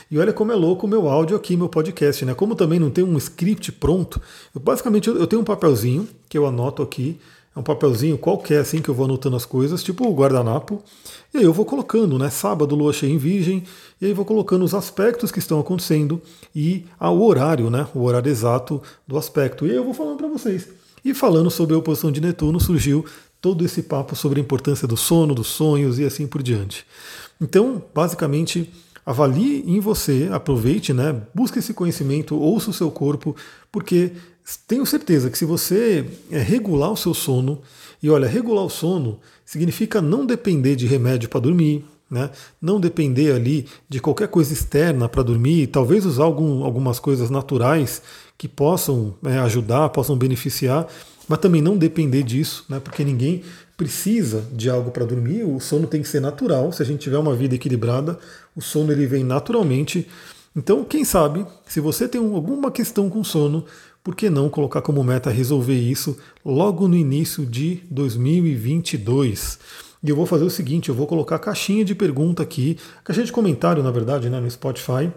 E 0.09 0.17
olha 0.17 0.33
como 0.33 0.51
é 0.51 0.55
louco 0.55 0.88
o 0.88 0.89
meu 0.89 1.07
áudio 1.07 1.36
aqui, 1.36 1.55
meu 1.55 1.69
podcast, 1.69 2.24
né? 2.25 2.33
Como 2.33 2.55
também 2.55 2.79
não 2.79 2.89
tem 2.89 3.03
um 3.03 3.17
script 3.17 3.71
pronto, 3.74 4.21
eu, 4.55 4.62
basicamente 4.62 5.07
eu 5.07 5.27
tenho 5.27 5.41
um 5.41 5.45
papelzinho 5.45 6.07
que 6.29 6.38
eu 6.38 6.47
anoto 6.47 6.81
aqui 6.81 7.19
um 7.58 7.64
papelzinho 7.64 8.18
qualquer 8.18 8.60
assim 8.60 8.82
que 8.82 8.90
eu 8.90 8.94
vou 8.94 9.06
anotando 9.06 9.36
as 9.36 9.46
coisas, 9.46 9.84
tipo 9.84 10.08
o 10.08 10.14
guardanapo, 10.14 10.82
e 11.34 11.40
aí 11.40 11.44
eu 11.44 11.54
vou 11.54 11.66
colocando, 11.66 12.18
né? 12.18 12.30
Sábado, 12.30 12.76
lua 12.76 12.94
cheia 12.94 13.12
em 13.12 13.18
virgem, 13.18 13.64
e 14.00 14.06
aí 14.06 14.14
vou 14.14 14.26
colocando 14.26 14.64
os 14.64 14.74
aspectos 14.74 15.32
que 15.32 15.40
estão 15.40 15.60
acontecendo 15.60 16.22
e 16.56 16.86
o 17.00 17.26
horário, 17.26 17.70
né? 17.70 17.88
O 17.94 18.04
horário 18.04 18.30
exato 18.30 18.82
do 19.08 19.18
aspecto. 19.18 19.66
E 19.66 19.72
aí 19.72 19.76
eu 19.76 19.84
vou 19.84 19.94
falando 19.94 20.18
para 20.18 20.28
vocês. 20.28 20.70
E 21.04 21.14
falando 21.14 21.50
sobre 21.50 21.76
a 21.76 21.78
oposição 21.78 22.12
de 22.12 22.22
Netuno, 22.22 22.60
surgiu 22.60 23.06
todo 23.42 23.64
esse 23.64 23.84
papo 23.84 24.16
sobre 24.16 24.40
a 24.40 24.44
importância 24.44 24.88
do 24.88 24.98
sono, 24.98 25.34
dos 25.34 25.48
sonhos 25.48 26.00
e 26.00 26.04
assim 26.04 26.28
por 26.28 26.42
diante. 26.42 26.86
Então, 27.40 27.84
basicamente, 27.94 28.72
avalie 29.06 29.64
em 29.66 29.80
você, 29.80 30.28
aproveite, 30.32 30.92
né? 30.92 31.22
Busque 31.34 31.60
esse 31.60 31.74
conhecimento, 31.74 32.36
ouça 32.36 32.72
o 32.72 32.74
seu 32.74 32.92
corpo, 32.92 33.36
porque 33.72 34.12
tenho 34.68 34.86
certeza 34.86 35.30
que 35.30 35.38
se 35.38 35.44
você 35.44 36.06
é, 36.32 36.39
regular 36.39 36.92
o 36.92 36.98
seu 36.98 37.13
sono, 37.13 37.62
e 38.01 38.10
olha, 38.10 38.27
regular 38.27 38.63
o 38.63 38.70
sono 38.70 39.20
significa 39.46 40.01
não 40.01 40.25
depender 40.25 40.75
de 40.75 40.86
remédio 40.86 41.27
para 41.27 41.42
dormir, 41.42 41.84
né? 42.10 42.30
não 42.62 42.80
depender 42.80 43.34
ali 43.34 43.66
de 43.89 44.00
qualquer 44.00 44.27
coisa 44.30 44.54
externa 44.54 45.10
para 45.10 45.24
dormir, 45.24 45.68
talvez 45.68 46.06
usar 46.06 46.24
algum, 46.24 46.63
algumas 46.63 47.00
coisas 47.00 47.30
naturais 47.30 48.01
que 48.38 48.48
possam 48.48 49.16
é, 49.25 49.38
ajudar, 49.39 49.89
possam 49.89 50.18
beneficiar, 50.18 50.88
mas 51.27 51.39
também 51.39 51.62
não 51.62 51.77
depender 51.77 52.24
disso, 52.24 52.63
né? 52.70 52.80
porque 52.80 53.04
ninguém 53.04 53.44
precisa 53.75 54.44
de 54.54 54.70
algo 54.70 54.92
para 54.92 55.06
dormir, 55.06 55.44
o 55.44 55.60
sono 55.60 55.86
tem 55.86 56.01
que 56.01 56.08
ser 56.08 56.20
natural. 56.20 56.72
Se 56.72 56.82
a 56.82 56.86
gente 56.86 57.01
tiver 57.01 57.18
uma 57.18 57.36
vida 57.36 57.56
equilibrada, 57.56 58.18
o 58.56 58.62
sono 58.62 58.92
ele 58.92 59.06
vem 59.06 59.24
naturalmente. 59.24 60.08
Então, 60.56 60.84
quem 60.84 61.06
sabe, 61.06 61.46
se 61.68 61.80
você 61.80 62.08
tem 62.08 62.20
alguma 62.20 62.72
questão 62.72 63.08
com 63.08 63.24
sono, 63.24 63.66
por 64.08 64.16
que 64.16 64.30
não 64.30 64.50
colocar 64.50 64.82
como 64.82 65.04
meta 65.04 65.30
resolver 65.30 65.78
isso 65.78 66.18
logo 66.46 66.88
no 66.88 66.96
início 66.96 67.46
de 67.46 67.84
2022? 67.92 69.60
E 70.02 70.10
eu 70.10 70.16
vou 70.16 70.26
fazer 70.26 70.46
o 70.46 70.50
seguinte, 70.50 70.88
eu 70.88 70.96
vou 70.96 71.06
colocar 71.06 71.38
caixinha 71.40 71.84
de 71.84 71.94
pergunta 71.94 72.42
aqui, 72.42 72.78
caixinha 73.04 73.26
de 73.26 73.34
comentário, 73.34 73.84
na 73.84 73.92
verdade, 73.92 74.30
né, 74.30 74.40
no 74.40 74.50
Spotify. 74.50 75.12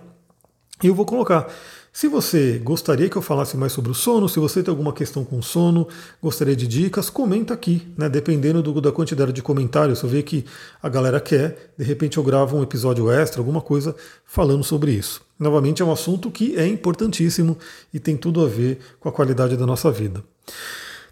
E 0.83 0.89
eu 0.89 0.95
vou 0.97 1.07
colocar 1.07 1.47
se 1.93 2.07
você 2.07 2.61
gostaria 2.63 3.09
que 3.09 3.17
eu 3.17 3.23
falasse 3.23 3.57
mais 3.57 3.73
sobre 3.73 3.91
o 3.91 3.95
sono, 3.95 4.29
se 4.29 4.39
você 4.39 4.63
tem 4.63 4.71
alguma 4.71 4.93
questão 4.93 5.25
com 5.25 5.43
sono, 5.43 5.89
gostaria 6.23 6.55
de 6.55 6.67
dicas, 6.67 7.11
comenta 7.11 7.53
aqui, 7.53 7.87
né? 7.97 8.09
Dependendo 8.09 8.63
do, 8.63 8.81
da 8.81 8.93
quantidade 8.93 9.33
de 9.33 9.43
comentários, 9.43 9.99
se 9.99 10.05
eu 10.05 10.11
ver 10.11 10.23
que 10.23 10.45
a 10.81 10.89
galera 10.89 11.21
quer, 11.21 11.73
de 11.77 11.85
repente 11.85 12.17
eu 12.17 12.23
gravo 12.23 12.57
um 12.57 12.63
episódio 12.63 13.11
extra, 13.11 13.41
alguma 13.41 13.61
coisa 13.61 13.95
falando 14.25 14.63
sobre 14.63 14.93
isso. 14.93 15.21
Novamente 15.39 15.83
é 15.83 15.85
um 15.85 15.91
assunto 15.91 16.31
que 16.31 16.57
é 16.57 16.67
importantíssimo 16.67 17.59
e 17.93 17.99
tem 17.99 18.17
tudo 18.17 18.45
a 18.45 18.49
ver 18.49 18.79
com 19.01 19.09
a 19.09 19.13
qualidade 19.13 19.57
da 19.57 19.67
nossa 19.67 19.91
vida. 19.91 20.23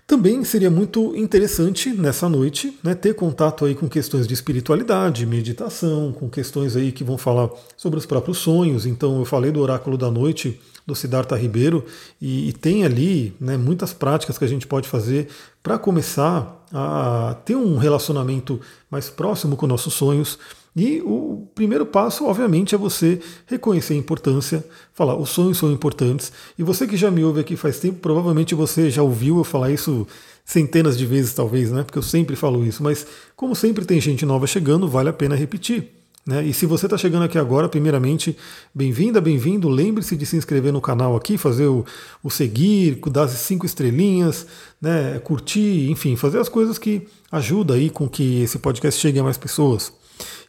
Também 0.08 0.42
seria 0.42 0.70
muito 0.70 1.14
interessante 1.14 1.90
nessa 1.90 2.30
noite 2.30 2.74
né, 2.82 2.94
ter 2.94 3.14
contato 3.14 3.66
aí 3.66 3.74
com 3.74 3.86
questões 3.86 4.26
de 4.26 4.32
espiritualidade, 4.32 5.26
meditação, 5.26 6.12
com 6.12 6.30
questões 6.30 6.74
aí 6.76 6.92
que 6.92 7.04
vão 7.04 7.18
falar 7.18 7.50
sobre 7.76 7.98
os 7.98 8.06
próprios 8.06 8.38
sonhos. 8.38 8.86
Então 8.86 9.18
eu 9.18 9.26
falei 9.26 9.52
do 9.52 9.60
oráculo 9.60 9.98
da 9.98 10.10
noite 10.10 10.58
do 10.86 10.94
Siddhartha 10.94 11.36
Ribeiro 11.36 11.84
e, 12.18 12.48
e 12.48 12.52
tem 12.54 12.86
ali 12.86 13.36
né, 13.38 13.58
muitas 13.58 13.92
práticas 13.92 14.38
que 14.38 14.44
a 14.46 14.48
gente 14.48 14.66
pode 14.66 14.88
fazer 14.88 15.28
para 15.62 15.78
começar 15.78 16.64
a 16.72 17.36
ter 17.44 17.54
um 17.54 17.76
relacionamento 17.76 18.58
mais 18.90 19.10
próximo 19.10 19.58
com 19.58 19.66
nossos 19.66 19.92
sonhos. 19.92 20.38
E 20.76 21.00
o 21.02 21.48
primeiro 21.54 21.84
passo, 21.84 22.26
obviamente, 22.26 22.74
é 22.74 22.78
você 22.78 23.20
reconhecer 23.46 23.94
a 23.94 23.96
importância, 23.96 24.64
falar 24.92 25.16
os 25.16 25.30
sonhos 25.30 25.58
são 25.58 25.72
importantes. 25.72 26.32
E 26.58 26.62
você 26.62 26.86
que 26.86 26.96
já 26.96 27.10
me 27.10 27.24
ouve 27.24 27.40
aqui 27.40 27.56
faz 27.56 27.78
tempo, 27.80 27.98
provavelmente 28.00 28.54
você 28.54 28.90
já 28.90 29.02
ouviu 29.02 29.38
eu 29.38 29.44
falar 29.44 29.70
isso 29.70 30.06
centenas 30.44 30.96
de 30.96 31.04
vezes, 31.04 31.34
talvez, 31.34 31.70
né? 31.70 31.82
Porque 31.82 31.98
eu 31.98 32.02
sempre 32.02 32.36
falo 32.36 32.64
isso. 32.64 32.82
Mas 32.82 33.06
como 33.36 33.54
sempre 33.54 33.84
tem 33.84 34.00
gente 34.00 34.24
nova 34.24 34.46
chegando, 34.46 34.88
vale 34.88 35.08
a 35.08 35.12
pena 35.12 35.34
repetir. 35.34 35.98
Né? 36.28 36.44
E 36.44 36.52
se 36.52 36.66
você 36.66 36.84
está 36.84 36.98
chegando 36.98 37.22
aqui 37.22 37.38
agora, 37.38 37.70
primeiramente, 37.70 38.36
bem-vinda, 38.74 39.18
bem-vindo. 39.18 39.66
Lembre-se 39.66 40.14
de 40.14 40.26
se 40.26 40.36
inscrever 40.36 40.72
no 40.72 40.80
canal 40.80 41.16
aqui, 41.16 41.38
fazer 41.38 41.66
o, 41.66 41.86
o 42.22 42.30
seguir, 42.30 43.00
dar 43.10 43.22
as 43.22 43.30
cinco 43.32 43.64
estrelinhas, 43.64 44.46
né? 44.78 45.18
curtir, 45.20 45.90
enfim, 45.90 46.16
fazer 46.16 46.38
as 46.38 46.48
coisas 46.48 46.76
que 46.76 47.08
ajudam 47.32 47.76
aí 47.76 47.88
com 47.88 48.06
que 48.06 48.42
esse 48.42 48.58
podcast 48.58 49.00
chegue 49.00 49.18
a 49.18 49.22
mais 49.24 49.38
pessoas. 49.38 49.90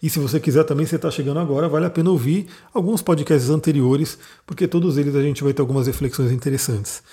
E 0.01 0.09
se 0.09 0.19
você 0.19 0.39
quiser 0.39 0.63
também, 0.63 0.85
você 0.85 0.95
está 0.95 1.11
chegando 1.11 1.39
agora, 1.39 1.67
vale 1.67 1.85
a 1.85 1.89
pena 1.89 2.09
ouvir 2.09 2.47
alguns 2.73 3.01
podcasts 3.01 3.49
anteriores, 3.49 4.17
porque 4.45 4.67
todos 4.67 4.97
eles 4.97 5.15
a 5.15 5.21
gente 5.21 5.43
vai 5.43 5.53
ter 5.53 5.61
algumas 5.61 5.87
reflexões 5.87 6.31
interessantes. 6.31 7.03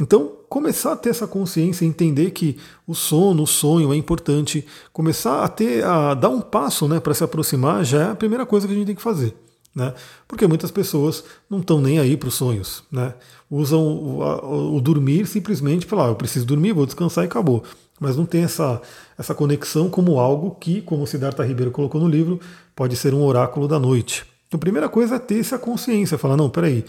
Então, 0.00 0.32
começar 0.48 0.92
a 0.92 0.96
ter 0.96 1.10
essa 1.10 1.26
consciência, 1.26 1.84
entender 1.84 2.30
que 2.30 2.56
o 2.86 2.94
sono, 2.94 3.42
o 3.42 3.46
sonho 3.46 3.92
é 3.92 3.96
importante, 3.96 4.64
começar 4.92 5.42
a 5.42 5.48
ter, 5.48 5.84
a 5.84 6.14
dar 6.14 6.28
um 6.28 6.40
passo 6.40 6.86
né, 6.86 7.00
para 7.00 7.14
se 7.14 7.24
aproximar, 7.24 7.84
já 7.84 8.02
é 8.02 8.10
a 8.10 8.14
primeira 8.14 8.46
coisa 8.46 8.66
que 8.66 8.72
a 8.72 8.76
gente 8.76 8.86
tem 8.86 8.94
que 8.94 9.02
fazer. 9.02 9.34
Né? 9.74 9.92
Porque 10.26 10.46
muitas 10.46 10.70
pessoas 10.70 11.24
não 11.50 11.58
estão 11.60 11.80
nem 11.80 11.98
aí 11.98 12.16
para 12.16 12.28
os 12.28 12.34
sonhos. 12.34 12.84
Né? 12.90 13.12
Usam 13.50 13.80
o, 13.82 14.76
o, 14.76 14.80
dormir 14.80 15.26
simplesmente 15.26 15.86
para 15.86 15.98
lá, 15.98 16.08
eu 16.08 16.16
preciso 16.16 16.46
dormir, 16.46 16.72
vou 16.72 16.86
descansar 16.86 17.24
e 17.24 17.26
acabou 17.26 17.64
mas 17.98 18.16
não 18.16 18.26
tem 18.26 18.44
essa, 18.44 18.80
essa 19.16 19.34
conexão 19.34 19.88
como 19.88 20.18
algo 20.18 20.56
que, 20.60 20.82
como 20.82 21.06
Siddhartha 21.06 21.44
Ribeiro 21.44 21.70
colocou 21.70 22.00
no 22.00 22.08
livro, 22.08 22.40
pode 22.74 22.96
ser 22.96 23.14
um 23.14 23.22
oráculo 23.22 23.66
da 23.66 23.78
noite. 23.78 24.24
Então, 24.46 24.56
a 24.56 24.60
primeira 24.60 24.88
coisa 24.88 25.16
é 25.16 25.18
ter 25.18 25.40
essa 25.40 25.58
consciência, 25.58 26.16
falar, 26.18 26.36
não, 26.36 26.48
peraí, 26.48 26.84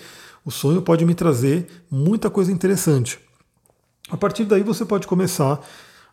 o 0.46 0.52
sonho 0.52 0.82
pode 0.82 1.06
me 1.06 1.14
trazer 1.14 1.68
muita 1.92 2.30
coisa 2.30 2.52
interessante. 2.52 3.20
A 4.10 4.18
partir 4.18 4.46
daí 4.46 4.64
você 4.64 4.86
pode 4.86 5.06
começar 5.06 5.60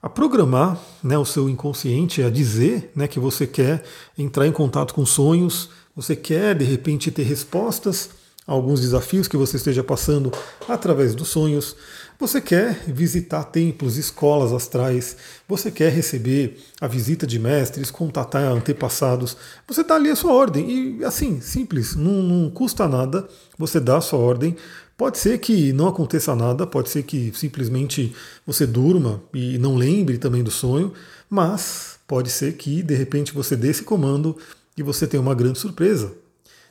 a 0.03 0.09
programar 0.09 0.79
né, 1.03 1.17
o 1.17 1.25
seu 1.25 1.49
inconsciente, 1.49 2.23
a 2.23 2.31
dizer 2.31 2.91
né, 2.95 3.09
que 3.09 3.19
você 3.19 3.47
quer 3.47 3.83
entrar 4.17 4.47
em 4.47 4.53
contato 4.53 4.93
com 4.93 5.07
sonhos, 5.07 5.71
você 5.95 6.15
quer 6.15 6.55
de 6.55 6.65
repente 6.65 7.11
ter 7.11 7.23
respostas 7.23 8.11
alguns 8.47 8.81
desafios 8.81 9.27
que 9.27 9.37
você 9.37 9.57
esteja 9.57 9.83
passando 9.83 10.31
através 10.69 11.15
dos 11.15 11.29
sonhos. 11.29 11.77
Você 12.19 12.41
quer 12.41 12.81
visitar 12.87 13.45
templos, 13.45 13.97
escolas 13.97 14.53
astrais, 14.53 15.17
você 15.47 15.71
quer 15.71 15.93
receber 15.93 16.59
a 16.81 16.87
visita 16.87 17.27
de 17.27 17.39
mestres, 17.39 17.91
contatar 17.91 18.45
antepassados. 18.45 19.37
Você 19.67 19.83
dá 19.83 19.97
ali 19.97 20.11
a 20.11 20.17
sua 20.17 20.33
ordem. 20.33 20.99
E 20.99 21.05
assim, 21.05 21.41
simples, 21.41 21.95
não, 21.97 22.23
não 22.23 22.51
custa 22.51 22.89
nada 22.89 23.29
você 23.59 23.81
dá 23.81 23.99
a 23.99 24.01
sua 24.01 24.19
ordem. 24.19 24.57
Pode 24.97 25.19
ser 25.19 25.39
que 25.39 25.73
não 25.73 25.89
aconteça 25.89 26.35
nada, 26.35 26.67
pode 26.67 26.89
ser 26.89 27.03
que 27.03 27.31
simplesmente 27.35 28.15
você 28.47 28.67
durma 28.67 29.23
e 29.35 29.59
não 29.59 29.77
lembre 29.77 30.17
também 30.17 30.43
do 30.43 30.51
sonho, 30.51 30.93
mas 31.29 31.99
pode 32.07 32.31
ser 32.31 32.55
que 32.55 32.83
de 32.83 32.95
repente 32.95 33.35
você 33.35 33.57
dê 33.57 33.69
esse 33.69 33.83
comando 33.83 34.37
e 34.77 34.83
você 34.83 35.07
tenha 35.07 35.21
uma 35.21 35.35
grande 35.35 35.59
surpresa. 35.59 36.26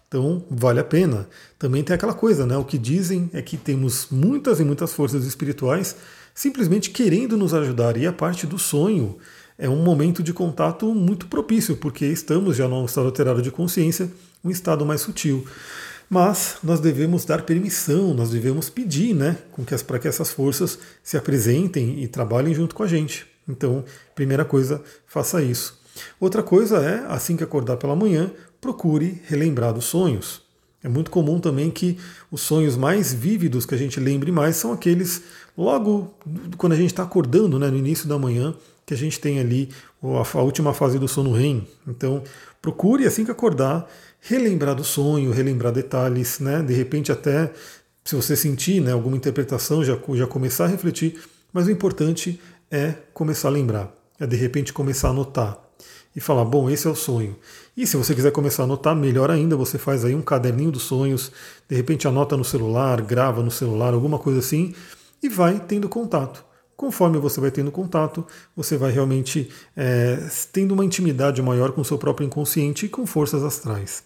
Então, 0.07 0.43
vale 0.49 0.79
a 0.79 0.83
pena. 0.83 1.27
Também 1.57 1.83
tem 1.83 1.95
aquela 1.95 2.13
coisa, 2.13 2.45
né? 2.45 2.55
O 2.57 2.63
que 2.63 2.77
dizem 2.77 3.29
é 3.33 3.41
que 3.41 3.57
temos 3.57 4.07
muitas 4.11 4.59
e 4.59 4.63
muitas 4.63 4.93
forças 4.93 5.25
espirituais 5.25 5.95
simplesmente 6.33 6.89
querendo 6.89 7.37
nos 7.37 7.53
ajudar. 7.53 7.97
E 7.97 8.05
a 8.05 8.13
parte 8.13 8.45
do 8.45 8.59
sonho 8.59 9.17
é 9.57 9.69
um 9.69 9.81
momento 9.81 10.21
de 10.21 10.33
contato 10.33 10.93
muito 10.93 11.27
propício, 11.27 11.77
porque 11.77 12.05
estamos 12.05 12.57
já 12.57 12.67
num 12.67 12.85
estado 12.85 13.07
alterado 13.07 13.41
de 13.41 13.49
consciência, 13.49 14.11
um 14.43 14.51
estado 14.51 14.85
mais 14.85 15.01
sutil. 15.01 15.45
Mas 16.09 16.57
nós 16.61 16.79
devemos 16.79 17.25
dar 17.25 17.43
permissão, 17.43 18.13
nós 18.13 18.29
devemos 18.29 18.69
pedir, 18.69 19.15
né, 19.15 19.37
para 19.87 19.97
que 19.97 20.07
essas 20.07 20.29
forças 20.29 20.77
se 21.01 21.17
apresentem 21.17 22.03
e 22.03 22.07
trabalhem 22.07 22.53
junto 22.53 22.75
com 22.75 22.83
a 22.83 22.87
gente. 22.87 23.25
Então, 23.47 23.83
primeira 24.13 24.45
coisa, 24.45 24.83
faça 25.07 25.41
isso. 25.41 25.79
Outra 26.19 26.43
coisa 26.43 26.77
é, 26.77 27.05
assim 27.07 27.37
que 27.37 27.43
acordar 27.43 27.77
pela 27.77 27.95
manhã, 27.95 28.29
procure 28.65 29.21
relembrar 29.27 29.71
dos 29.71 29.85
sonhos. 29.85 30.41
É 30.83 30.89
muito 30.89 31.11
comum 31.11 31.39
também 31.39 31.69
que 31.69 31.99
os 32.31 32.41
sonhos 32.41 32.75
mais 32.75 33.13
vívidos 33.13 33.63
que 33.63 33.75
a 33.75 33.77
gente 33.77 33.99
lembre 33.99 34.31
mais 34.31 34.55
são 34.55 34.71
aqueles 34.71 35.21
logo 35.55 36.15
quando 36.57 36.73
a 36.73 36.75
gente 36.75 36.89
está 36.89 37.03
acordando, 37.03 37.59
né, 37.59 37.69
no 37.69 37.77
início 37.77 38.07
da 38.07 38.17
manhã, 38.17 38.55
que 38.83 38.93
a 38.93 38.97
gente 38.97 39.19
tem 39.19 39.39
ali 39.39 39.69
a, 40.01 40.41
última 40.41 40.73
fase 40.73 40.97
do 40.97 41.07
sono 41.07 41.31
REM. 41.31 41.67
Então, 41.87 42.23
procure 42.59 43.05
assim 43.05 43.23
que 43.23 43.29
acordar, 43.29 43.87
relembrar 44.19 44.73
do 44.73 44.83
sonho, 44.83 45.31
relembrar 45.31 45.71
detalhes, 45.71 46.39
né, 46.39 46.63
de 46.63 46.73
repente 46.73 47.11
até 47.11 47.51
se 48.03 48.15
você 48.15 48.35
sentir 48.35 48.81
né, 48.81 48.93
alguma 48.93 49.15
interpretação, 49.15 49.83
já, 49.83 49.95
já 50.13 50.25
começar 50.25 50.65
a 50.65 50.67
refletir, 50.67 51.19
mas 51.53 51.67
o 51.67 51.71
importante 51.71 52.41
é 52.71 52.95
começar 53.13 53.47
a 53.47 53.51
lembrar, 53.51 53.93
é 54.19 54.25
de 54.25 54.35
repente 54.35 54.73
começar 54.73 55.09
a 55.09 55.11
anotar 55.11 55.65
e 56.15 56.19
falar, 56.19 56.45
bom, 56.45 56.69
esse 56.69 56.87
é 56.87 56.89
o 56.89 56.95
sonho. 56.95 57.35
E 57.77 57.85
se 57.85 57.97
você 57.97 58.15
quiser 58.15 58.31
começar 58.31 58.63
a 58.63 58.65
anotar, 58.65 58.95
melhor 58.95 59.29
ainda, 59.29 59.55
você 59.55 59.77
faz 59.77 60.05
aí 60.05 60.15
um 60.15 60.21
caderninho 60.21 60.71
dos 60.71 60.83
sonhos, 60.83 61.31
de 61.67 61.75
repente 61.75 62.07
anota 62.07 62.37
no 62.37 62.45
celular, 62.45 63.01
grava 63.01 63.43
no 63.43 63.51
celular, 63.51 63.93
alguma 63.93 64.17
coisa 64.17 64.39
assim, 64.39 64.73
e 65.21 65.27
vai 65.27 65.59
tendo 65.59 65.89
contato. 65.89 66.45
Conforme 66.77 67.17
você 67.17 67.39
vai 67.41 67.51
tendo 67.51 67.71
contato, 67.71 68.25
você 68.55 68.77
vai 68.77 68.91
realmente 68.91 69.49
é, 69.75 70.19
tendo 70.53 70.73
uma 70.73 70.85
intimidade 70.85 71.41
maior 71.41 71.71
com 71.73 71.81
o 71.81 71.85
seu 71.85 71.97
próprio 71.97 72.25
inconsciente 72.25 72.85
e 72.85 72.89
com 72.89 73.05
forças 73.05 73.43
astrais. 73.43 74.03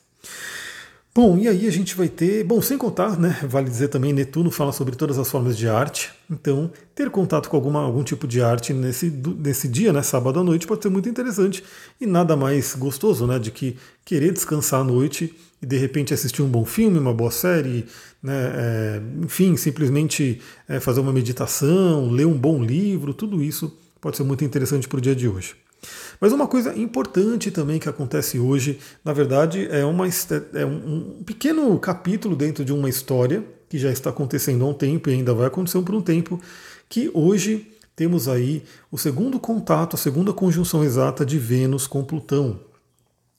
Bom, 1.21 1.38
e 1.38 1.49
aí 1.49 1.67
a 1.67 1.69
gente 1.69 1.97
vai 1.97 2.07
ter, 2.07 2.45
bom, 2.45 2.61
sem 2.61 2.77
contar, 2.77 3.19
né, 3.19 3.38
vale 3.43 3.69
dizer 3.69 3.89
também, 3.89 4.13
Netuno 4.13 4.49
fala 4.49 4.71
sobre 4.71 4.95
todas 4.95 5.19
as 5.19 5.29
formas 5.29 5.57
de 5.57 5.67
arte, 5.67 6.13
então 6.31 6.71
ter 6.95 7.09
contato 7.09 7.49
com 7.49 7.57
alguma, 7.57 7.81
algum 7.81 8.01
tipo 8.05 8.25
de 8.25 8.41
arte 8.41 8.71
nesse, 8.71 9.09
nesse 9.38 9.67
dia, 9.67 9.91
né, 9.91 10.01
sábado 10.01 10.39
à 10.39 10.43
noite, 10.45 10.65
pode 10.65 10.81
ser 10.81 10.88
muito 10.88 11.09
interessante 11.09 11.61
e 11.99 12.05
nada 12.05 12.38
mais 12.38 12.73
gostoso, 12.73 13.27
né, 13.27 13.38
de 13.38 13.51
que 13.51 13.75
querer 14.05 14.31
descansar 14.31 14.79
à 14.79 14.83
noite 14.85 15.35
e 15.61 15.65
de 15.65 15.77
repente 15.77 16.13
assistir 16.13 16.41
um 16.41 16.47
bom 16.47 16.63
filme, 16.63 16.97
uma 16.97 17.13
boa 17.13 17.31
série, 17.31 17.85
né, 18.23 18.53
é, 18.55 19.01
enfim, 19.21 19.57
simplesmente 19.57 20.39
é, 20.69 20.79
fazer 20.79 21.01
uma 21.01 21.11
meditação, 21.11 22.09
ler 22.09 22.27
um 22.27 22.38
bom 22.38 22.63
livro, 22.63 23.13
tudo 23.13 23.43
isso 23.43 23.77
pode 23.99 24.15
ser 24.15 24.23
muito 24.23 24.45
interessante 24.45 24.88
para 24.88 24.99
o 24.99 25.01
dia 25.01 25.13
de 25.13 25.27
hoje. 25.27 25.53
Mas 26.19 26.33
uma 26.33 26.47
coisa 26.47 26.77
importante 26.77 27.49
também 27.49 27.79
que 27.79 27.88
acontece 27.88 28.38
hoje, 28.39 28.79
na 29.05 29.13
verdade, 29.13 29.67
é, 29.71 29.85
uma, 29.85 30.05
é 30.53 30.65
um 30.65 31.23
pequeno 31.25 31.77
capítulo 31.79 32.35
dentro 32.35 32.65
de 32.65 32.73
uma 32.73 32.89
história 32.89 33.43
que 33.69 33.77
já 33.77 33.91
está 33.91 34.09
acontecendo 34.09 34.65
há 34.65 34.67
um 34.67 34.73
tempo 34.73 35.09
e 35.09 35.13
ainda 35.13 35.33
vai 35.33 35.47
acontecer 35.47 35.81
por 35.81 35.95
um 35.95 36.01
tempo, 36.01 36.41
que 36.89 37.09
hoje 37.13 37.71
temos 37.95 38.27
aí 38.27 38.63
o 38.91 38.97
segundo 38.97 39.39
contato, 39.39 39.95
a 39.95 39.99
segunda 39.99 40.33
conjunção 40.33 40.83
exata 40.83 41.25
de 41.25 41.38
Vênus 41.38 41.85
com 41.85 42.03
Plutão. 42.03 42.59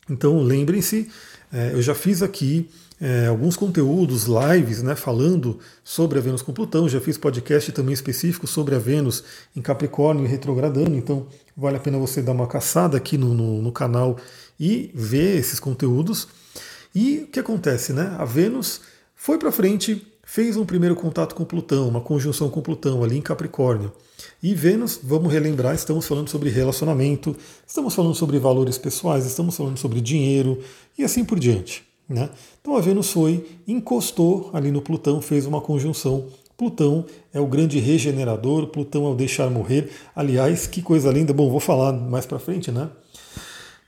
Então 0.08 0.42
lembrem-se, 0.42 1.10
é, 1.52 1.72
eu 1.72 1.82
já 1.82 1.94
fiz 1.94 2.22
aqui 2.22 2.68
é, 3.00 3.28
alguns 3.28 3.56
conteúdos, 3.56 4.26
lives, 4.26 4.82
né, 4.82 4.94
falando 4.94 5.58
sobre 5.82 6.18
a 6.18 6.22
Vênus 6.22 6.42
com 6.42 6.52
Plutão. 6.52 6.88
Já 6.88 7.00
fiz 7.00 7.16
podcast 7.16 7.72
também 7.72 7.94
específico 7.94 8.46
sobre 8.46 8.74
a 8.74 8.78
Vênus 8.78 9.24
em 9.56 9.62
Capricórnio 9.62 10.26
e 10.26 10.28
retrogradando. 10.28 10.94
Então 10.94 11.26
vale 11.56 11.78
a 11.78 11.80
pena 11.80 11.98
você 11.98 12.20
dar 12.20 12.32
uma 12.32 12.46
caçada 12.46 12.98
aqui 12.98 13.16
no, 13.16 13.32
no, 13.32 13.62
no 13.62 13.72
canal 13.72 14.18
e 14.58 14.90
ver 14.94 15.38
esses 15.38 15.58
conteúdos. 15.58 16.28
E 16.94 17.20
o 17.20 17.26
que 17.28 17.40
acontece, 17.40 17.92
né? 17.94 18.14
A 18.18 18.24
Vênus 18.26 18.82
foi 19.16 19.38
para 19.38 19.50
frente, 19.50 20.06
fez 20.22 20.58
um 20.58 20.66
primeiro 20.66 20.94
contato 20.94 21.34
com 21.34 21.44
Plutão, 21.44 21.88
uma 21.88 22.02
conjunção 22.02 22.50
com 22.50 22.60
Plutão 22.60 23.02
ali 23.02 23.16
em 23.16 23.22
Capricórnio. 23.22 23.92
E 24.42 24.54
Vênus, 24.54 25.00
vamos 25.02 25.32
relembrar, 25.32 25.74
estamos 25.74 26.06
falando 26.06 26.28
sobre 26.28 26.50
relacionamento, 26.50 27.34
estamos 27.66 27.94
falando 27.94 28.14
sobre 28.14 28.38
valores 28.38 28.76
pessoais, 28.76 29.24
estamos 29.24 29.56
falando 29.56 29.78
sobre 29.78 30.02
dinheiro 30.02 30.62
e 30.98 31.04
assim 31.04 31.24
por 31.24 31.38
diante. 31.38 31.89
Né? 32.10 32.28
Então 32.60 32.76
a 32.76 32.80
Vênus 32.80 33.12
foi, 33.12 33.46
encostou 33.68 34.50
ali 34.52 34.72
no 34.72 34.82
Plutão, 34.82 35.22
fez 35.22 35.46
uma 35.46 35.60
conjunção. 35.60 36.24
Plutão 36.58 37.06
é 37.32 37.40
o 37.40 37.46
grande 37.46 37.78
regenerador, 37.78 38.66
Plutão 38.66 39.06
é 39.06 39.10
o 39.10 39.14
deixar 39.14 39.48
morrer. 39.48 39.90
Aliás, 40.14 40.66
que 40.66 40.82
coisa 40.82 41.08
linda. 41.12 41.32
Bom, 41.32 41.48
vou 41.48 41.60
falar 41.60 41.92
mais 41.92 42.26
para 42.26 42.40
frente, 42.40 42.72
né? 42.72 42.90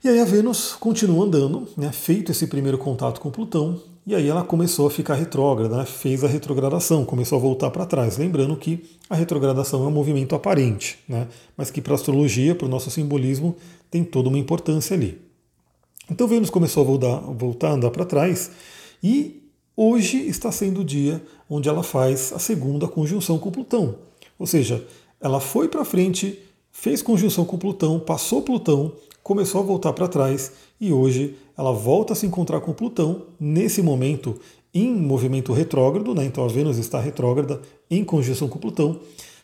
E 0.01 0.07
aí 0.07 0.19
a 0.19 0.25
Vênus 0.25 0.73
continuou 0.79 1.23
andando, 1.23 1.67
né, 1.77 1.91
feito 1.91 2.31
esse 2.31 2.47
primeiro 2.47 2.77
contato 2.77 3.21
com 3.21 3.31
Plutão, 3.31 3.79
e 4.05 4.13
aí 4.13 4.27
ela 4.27 4.43
começou 4.43 4.85
a 4.85 4.91
ficar 4.91 5.15
retrógrada, 5.15 5.77
né, 5.77 5.85
fez 5.85 6.25
a 6.25 6.27
retrogradação, 6.27 7.05
começou 7.05 7.37
a 7.37 7.41
voltar 7.41 7.71
para 7.71 7.85
trás. 7.85 8.17
Lembrando 8.17 8.53
que 8.57 8.83
a 9.09 9.15
retrogradação 9.15 9.81
é 9.85 9.87
um 9.87 9.91
movimento 9.91 10.35
aparente, 10.35 10.99
né, 11.07 11.27
mas 11.55 11.71
que 11.71 11.81
para 11.81 11.93
a 11.93 11.95
astrologia, 11.95 12.53
para 12.53 12.65
o 12.65 12.69
nosso 12.69 12.91
simbolismo, 12.91 13.55
tem 13.89 14.03
toda 14.03 14.27
uma 14.27 14.37
importância 14.37 14.93
ali. 14.93 15.21
Então 16.09 16.27
Vênus 16.27 16.49
começou 16.49 16.83
a 16.83 16.85
voltar, 16.85 17.19
voltar 17.19 17.69
a 17.69 17.73
andar 17.73 17.91
para 17.91 18.05
trás 18.05 18.51
e 19.01 19.41
hoje 19.75 20.17
está 20.27 20.51
sendo 20.51 20.81
o 20.81 20.85
dia 20.85 21.23
onde 21.49 21.69
ela 21.69 21.83
faz 21.83 22.33
a 22.33 22.39
segunda 22.39 22.87
conjunção 22.87 23.39
com 23.39 23.51
Plutão. 23.51 23.95
Ou 24.37 24.45
seja, 24.45 24.85
ela 25.21 25.39
foi 25.39 25.69
para 25.69 25.85
frente, 25.85 26.39
fez 26.71 27.01
conjunção 27.01 27.45
com 27.45 27.57
Plutão, 27.57 27.99
passou 27.99 28.41
Plutão, 28.41 28.91
começou 29.23 29.61
a 29.61 29.63
voltar 29.63 29.93
para 29.93 30.07
trás 30.07 30.51
e 30.79 30.91
hoje 30.91 31.35
ela 31.57 31.71
volta 31.71 32.11
a 32.11 32.15
se 32.15 32.25
encontrar 32.25 32.59
com 32.59 32.73
Plutão 32.73 33.23
nesse 33.39 33.81
momento 33.81 34.37
em 34.73 34.93
movimento 34.93 35.53
retrógrado, 35.53 36.13
né? 36.13 36.25
então 36.25 36.43
a 36.43 36.47
Vênus 36.47 36.77
está 36.77 36.99
retrógrada 36.99 37.61
em 37.89 38.03
conjunção 38.03 38.49
com 38.49 38.59
Plutão, 38.59 38.99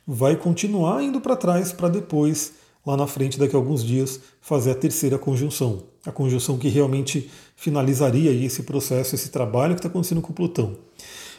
vai 0.06 0.36
continuar 0.36 1.04
indo 1.04 1.22
para 1.22 1.36
trás 1.36 1.72
para 1.72 1.88
depois 1.88 2.54
lá 2.86 2.96
na 2.98 3.08
frente, 3.08 3.38
daqui 3.38 3.56
a 3.56 3.60
alguns 3.60 3.84
dias, 3.84 4.20
fazer 4.42 4.72
a 4.72 4.76
terceira 4.76 5.18
conjunção. 5.18 5.84
A 6.06 6.12
conjunção 6.12 6.58
que 6.58 6.70
realmente 6.70 7.30
finalizaria 7.56 8.32
esse 8.32 8.64
processo, 8.64 9.16
esse 9.16 9.30
trabalho 9.30 9.76
que 9.76 9.80
está 9.80 9.90
acontecendo 9.90 10.22
com 10.22 10.34
Plutão. 10.34 10.78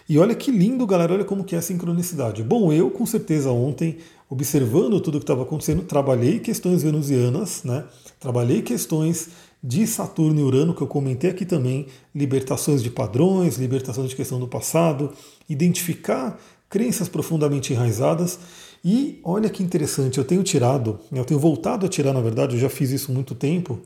E 0.08 0.18
olha 0.18 0.34
que 0.34 0.50
lindo, 0.50 0.86
galera, 0.86 1.14
olha 1.14 1.24
como 1.24 1.44
que 1.44 1.54
é 1.54 1.58
a 1.58 1.62
sincronicidade. 1.62 2.42
Bom, 2.42 2.72
eu 2.72 2.90
com 2.90 3.06
certeza 3.06 3.50
ontem, 3.52 3.98
observando 4.28 5.00
tudo 5.00 5.14
o 5.14 5.18
que 5.20 5.24
estava 5.24 5.42
acontecendo, 5.42 5.82
trabalhei 5.82 6.40
questões 6.40 6.82
venusianas, 6.82 7.62
né? 7.62 7.84
Trabalhei 8.18 8.60
questões 8.60 9.28
de 9.62 9.86
Saturno 9.86 10.40
e 10.40 10.42
Urano, 10.42 10.74
que 10.74 10.82
eu 10.82 10.86
comentei 10.86 11.30
aqui 11.30 11.44
também, 11.44 11.86
libertações 12.14 12.82
de 12.82 12.90
padrões, 12.90 13.56
libertações 13.56 14.10
de 14.10 14.16
questão 14.16 14.40
do 14.40 14.48
passado, 14.48 15.12
identificar 15.48 16.40
crenças 16.70 17.08
profundamente 17.08 17.72
enraizadas 17.74 18.38
e 18.82 19.20
olha 19.22 19.50
que 19.50 19.62
interessante, 19.62 20.16
eu 20.16 20.24
tenho 20.24 20.42
tirado, 20.42 20.98
eu 21.12 21.24
tenho 21.24 21.38
voltado 21.38 21.84
a 21.84 21.88
tirar, 21.88 22.14
na 22.14 22.20
verdade, 22.20 22.54
eu 22.54 22.60
já 22.60 22.70
fiz 22.70 22.90
isso 22.90 23.12
muito 23.12 23.34
tempo, 23.34 23.78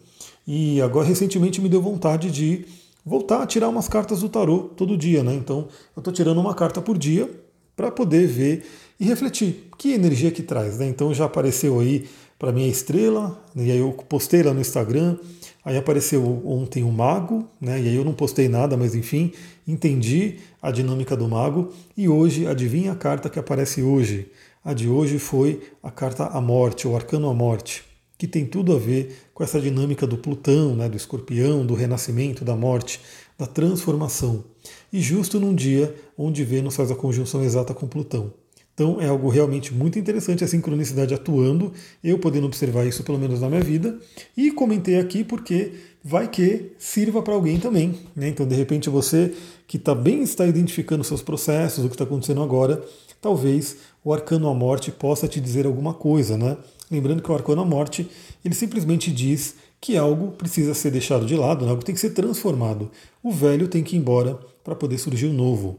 e 0.47 0.81
agora 0.81 1.07
recentemente 1.07 1.61
me 1.61 1.69
deu 1.69 1.83
vontade 1.83 2.31
de 2.31 2.67
voltar 3.05 3.43
a 3.43 3.47
tirar 3.47 3.69
umas 3.69 3.89
cartas 3.89 4.21
do 4.21 4.29
tarô 4.29 4.71
todo 4.77 4.97
dia, 4.97 5.25
né? 5.25 5.35
Então 5.35 5.67
eu 5.97 6.01
estou 6.01 6.13
tirando 6.13 6.39
uma 6.39 6.55
carta 6.55 6.81
por 6.81 6.97
dia 6.97 7.29
para 7.75 7.91
poder 7.91 8.27
ver 8.29 8.65
e 9.01 9.05
refletir 9.05 9.69
que 9.77 9.93
energia 9.93 10.31
que 10.31 10.43
traz, 10.43 10.79
né? 10.79 10.87
Então 10.87 11.13
já 11.13 11.25
apareceu 11.25 11.81
aí 11.81 12.07
para 12.39 12.53
mim 12.53 12.65
a 12.65 12.69
estrela, 12.69 13.43
e 13.57 13.71
aí 13.71 13.79
eu 13.79 13.91
postei 14.09 14.43
lá 14.43 14.55
no 14.55 14.61
Instagram, 14.61 15.17
aí 15.65 15.77
apareceu 15.77 16.43
ontem 16.47 16.83
o 16.83 16.91
mago, 16.91 17.49
né? 17.61 17.81
E 17.81 17.89
aí 17.89 17.95
eu 17.95 18.05
não 18.05 18.13
postei 18.13 18.49
nada, 18.49 18.77
mas 18.77 18.95
enfim, 18.95 19.33
entendi 19.67 20.37
a 20.61 20.71
dinâmica 20.71 21.17
do 21.17 21.29
mago 21.29 21.73
e 21.97 22.09
hoje 22.09 22.47
adivinha 22.47 22.93
a 22.93 22.97
carta 22.97 23.31
que 23.31 23.39
aparece 23.39 23.83
hoje? 23.83 24.31
A 24.65 24.73
de 24.73 24.89
hoje 24.89 25.19
foi 25.19 25.63
a 25.83 25.91
carta 25.91 26.27
A 26.27 26.41
Morte, 26.41 26.89
o 26.89 26.95
Arcano 26.95 27.29
A 27.29 27.35
Morte, 27.35 27.85
que 28.17 28.27
tem 28.27 28.47
tudo 28.47 28.75
a 28.75 28.79
ver 28.79 29.17
com 29.35 29.43
essa 29.43 29.61
dinâmica 29.61 30.07
do 30.07 30.17
Plutão, 30.17 30.75
né, 30.75 30.89
do 30.89 30.97
escorpião, 30.97 31.67
do 31.67 31.75
renascimento, 31.75 32.45
da 32.45 32.57
morte, 32.57 33.01
da 33.39 33.47
transformação. 33.47 34.45
E 34.93 35.01
justo 35.01 35.41
num 35.41 35.55
dia 35.55 35.95
onde 36.17 36.45
Vênus 36.45 36.77
faz 36.77 36.91
a 36.91 36.97
conjunção 36.97 37.43
exata 37.43 37.75
com 37.75 37.87
Plutão. 37.87 38.33
Então 38.75 39.01
é 39.01 39.07
algo 39.07 39.29
realmente 39.29 39.73
muito 39.73 39.99
interessante 39.99 40.43
a 40.43 40.49
sincronicidade 40.49 41.15
atuando, 41.15 41.73
eu 42.03 42.19
podendo 42.19 42.47
observar 42.47 42.85
isso 42.87 43.05
pelo 43.05 43.19
menos 43.19 43.41
na 43.41 43.49
minha 43.49 43.63
vida, 43.63 43.97
e 44.37 44.51
comentei 44.51 44.99
aqui 44.99 45.23
porque 45.23 45.73
vai 46.03 46.29
que 46.29 46.73
sirva 46.77 47.23
para 47.23 47.35
alguém 47.35 47.59
também. 47.59 47.95
Né? 48.15 48.29
Então, 48.29 48.47
de 48.47 48.55
repente, 48.55 48.91
você 48.91 49.33
que 49.67 49.79
está 49.79 49.95
bem 49.95 50.23
está 50.23 50.47
identificando 50.47 51.03
seus 51.03 51.23
processos, 51.23 51.85
o 51.85 51.89
que 51.89 51.95
está 51.95 52.05
acontecendo 52.05 52.43
agora, 52.43 52.85
talvez 53.23 53.79
o 54.05 54.13
arcano 54.13 54.49
à 54.49 54.55
morte 54.55 54.91
possa 54.91 55.27
te 55.27 55.41
dizer 55.41 55.65
alguma 55.65 55.95
coisa, 55.95 56.37
né? 56.37 56.59
Lembrando 56.91 57.23
que 57.23 57.33
o 57.33 57.35
arcano 57.35 57.63
à 57.63 57.65
morte, 57.65 58.09
ele 58.45 58.55
simplesmente 58.55 59.11
diz 59.11 59.55
que 59.81 59.97
algo 59.97 60.33
precisa 60.33 60.75
ser 60.75 60.91
deixado 60.91 61.25
de 61.25 61.35
lado, 61.35 61.65
né? 61.65 61.71
algo 61.71 61.83
tem 61.83 61.95
que 61.95 62.01
ser 62.01 62.11
transformado. 62.11 62.91
O 63.23 63.31
velho 63.31 63.69
tem 63.69 63.83
que 63.83 63.97
ir 63.97 63.99
embora 63.99 64.39
para 64.63 64.75
poder 64.75 64.99
surgir 64.99 65.27
o 65.27 65.33
novo. 65.33 65.79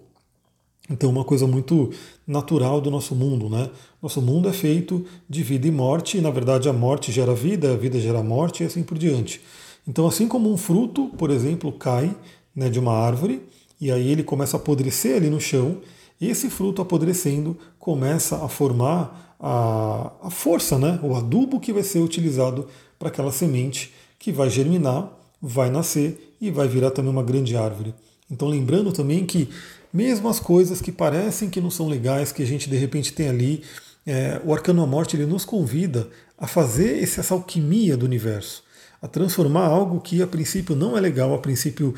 Então, 0.89 1.09
uma 1.09 1.23
coisa 1.23 1.47
muito 1.47 1.91
natural 2.27 2.79
do 2.79 2.91
nosso 2.91 3.15
mundo, 3.15 3.49
né? 3.49 3.69
Nosso 4.01 4.21
mundo 4.21 4.47
é 4.47 4.53
feito 4.53 5.03
de 5.27 5.41
vida 5.41 5.67
e 5.67 5.71
morte, 5.71 6.17
e 6.17 6.21
na 6.21 6.29
verdade 6.29 6.69
a 6.69 6.73
morte 6.73 7.11
gera 7.11 7.33
vida, 7.33 7.73
a 7.73 7.75
vida 7.75 7.99
gera 7.99 8.21
morte 8.21 8.61
e 8.61 8.67
assim 8.67 8.83
por 8.83 8.97
diante. 8.97 9.41
Então, 9.87 10.05
assim 10.05 10.27
como 10.27 10.51
um 10.51 10.57
fruto, 10.57 11.07
por 11.17 11.31
exemplo, 11.31 11.71
cai 11.71 12.15
né, 12.55 12.69
de 12.69 12.79
uma 12.79 12.93
árvore, 12.93 13.41
e 13.81 13.91
aí 13.91 14.11
ele 14.11 14.23
começa 14.23 14.57
a 14.57 14.59
apodrecer 14.59 15.15
ali 15.17 15.29
no 15.29 15.41
chão, 15.41 15.81
esse 16.19 16.49
fruto 16.49 16.81
apodrecendo 16.81 17.57
começa 17.77 18.43
a 18.43 18.47
formar 18.47 19.35
a, 19.39 20.11
a 20.23 20.29
força, 20.29 20.77
né? 20.77 20.99
o 21.03 21.15
adubo 21.15 21.59
que 21.59 21.73
vai 21.73 21.83
ser 21.83 21.99
utilizado 21.99 22.67
para 22.97 23.09
aquela 23.09 23.31
semente 23.31 23.93
que 24.17 24.31
vai 24.31 24.49
germinar, 24.49 25.09
vai 25.41 25.69
nascer 25.69 26.35
e 26.39 26.49
vai 26.49 26.67
virar 26.67 26.91
também 26.91 27.11
uma 27.11 27.23
grande 27.23 27.55
árvore. 27.55 27.93
Então 28.31 28.47
lembrando 28.47 28.91
também 28.91 29.25
que 29.25 29.49
mesmo 29.95 30.27
as 30.27 30.41
coisas 30.41 30.81
que 30.81 30.91
parecem 30.91 31.49
que 31.49 31.61
não 31.61 31.71
são 31.71 31.87
legais, 31.87 32.33
que 32.33 32.43
a 32.43 32.45
gente 32.45 32.69
de 32.69 32.75
repente 32.75 33.13
tem 33.13 33.29
ali, 33.29 33.63
é, 34.05 34.41
o 34.43 34.53
Arcano 34.53 34.83
à 34.83 34.85
Morte 34.85 35.15
ele 35.15 35.25
nos 35.25 35.45
convida 35.45 36.09
a 36.37 36.45
fazer 36.45 37.01
essa 37.01 37.33
alquimia 37.33 37.95
do 37.95 38.05
universo, 38.05 38.61
a 39.01 39.07
transformar 39.07 39.65
algo 39.65 40.01
que 40.01 40.21
a 40.21 40.27
princípio 40.27 40.75
não 40.75 40.97
é 40.97 40.99
legal, 40.99 41.33
a 41.33 41.37
princípio 41.37 41.95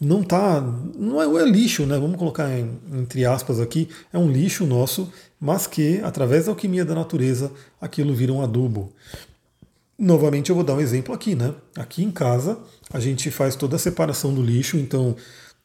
não 0.00 0.22
tá, 0.22 0.62
não 0.96 1.20
é, 1.20 1.42
é 1.42 1.44
lixo, 1.44 1.84
né? 1.84 1.98
Vamos 1.98 2.16
colocar 2.16 2.50
em, 2.50 2.70
entre 2.94 3.26
aspas 3.26 3.60
aqui, 3.60 3.86
é 4.10 4.16
um 4.18 4.30
lixo 4.30 4.64
nosso, 4.64 5.12
mas 5.38 5.66
que 5.66 6.00
através 6.02 6.46
da 6.46 6.52
alquimia 6.52 6.86
da 6.86 6.94
natureza 6.94 7.52
aquilo 7.78 8.14
vira 8.14 8.32
um 8.32 8.40
adubo. 8.40 8.90
Novamente 9.98 10.48
eu 10.48 10.56
vou 10.56 10.64
dar 10.64 10.74
um 10.74 10.80
exemplo 10.80 11.14
aqui, 11.14 11.34
né? 11.34 11.54
Aqui 11.76 12.02
em 12.02 12.10
casa 12.10 12.58
a 12.90 12.98
gente 12.98 13.30
faz 13.30 13.54
toda 13.54 13.76
a 13.76 13.78
separação 13.78 14.32
do 14.32 14.42
lixo, 14.42 14.78
então 14.78 15.14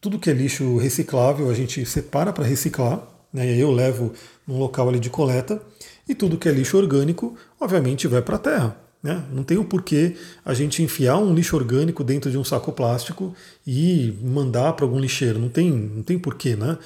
tudo 0.01 0.17
que 0.17 0.31
é 0.31 0.33
lixo 0.33 0.77
reciclável 0.77 1.49
a 1.49 1.53
gente 1.53 1.85
separa 1.85 2.33
para 2.33 2.43
reciclar, 2.43 3.07
né? 3.31 3.45
E 3.45 3.53
aí 3.53 3.59
eu 3.59 3.71
levo 3.71 4.11
num 4.47 4.57
local 4.57 4.89
ali 4.89 4.99
de 4.99 5.11
coleta 5.11 5.61
e 6.09 6.15
tudo 6.15 6.37
que 6.37 6.49
é 6.49 6.51
lixo 6.51 6.75
orgânico, 6.75 7.37
obviamente, 7.59 8.07
vai 8.07 8.21
para 8.21 8.35
a 8.35 8.39
terra. 8.39 8.77
Né? 9.01 9.23
Não 9.31 9.43
tem 9.43 9.57
o 9.57 9.63
porquê 9.63 10.15
a 10.45 10.53
gente 10.53 10.83
enfiar 10.83 11.17
um 11.17 11.33
lixo 11.33 11.55
orgânico 11.55 12.03
dentro 12.03 12.29
de 12.29 12.37
um 12.37 12.43
saco 12.43 12.71
plástico 12.71 13.33
e 13.65 14.13
mandar 14.21 14.73
para 14.73 14.85
algum 14.85 14.99
lixeiro. 14.99 15.39
Não 15.39 15.49
tem, 15.49 15.71
não 15.71 16.03
tem 16.03 16.19
porquê, 16.19 16.55
né? 16.55 16.77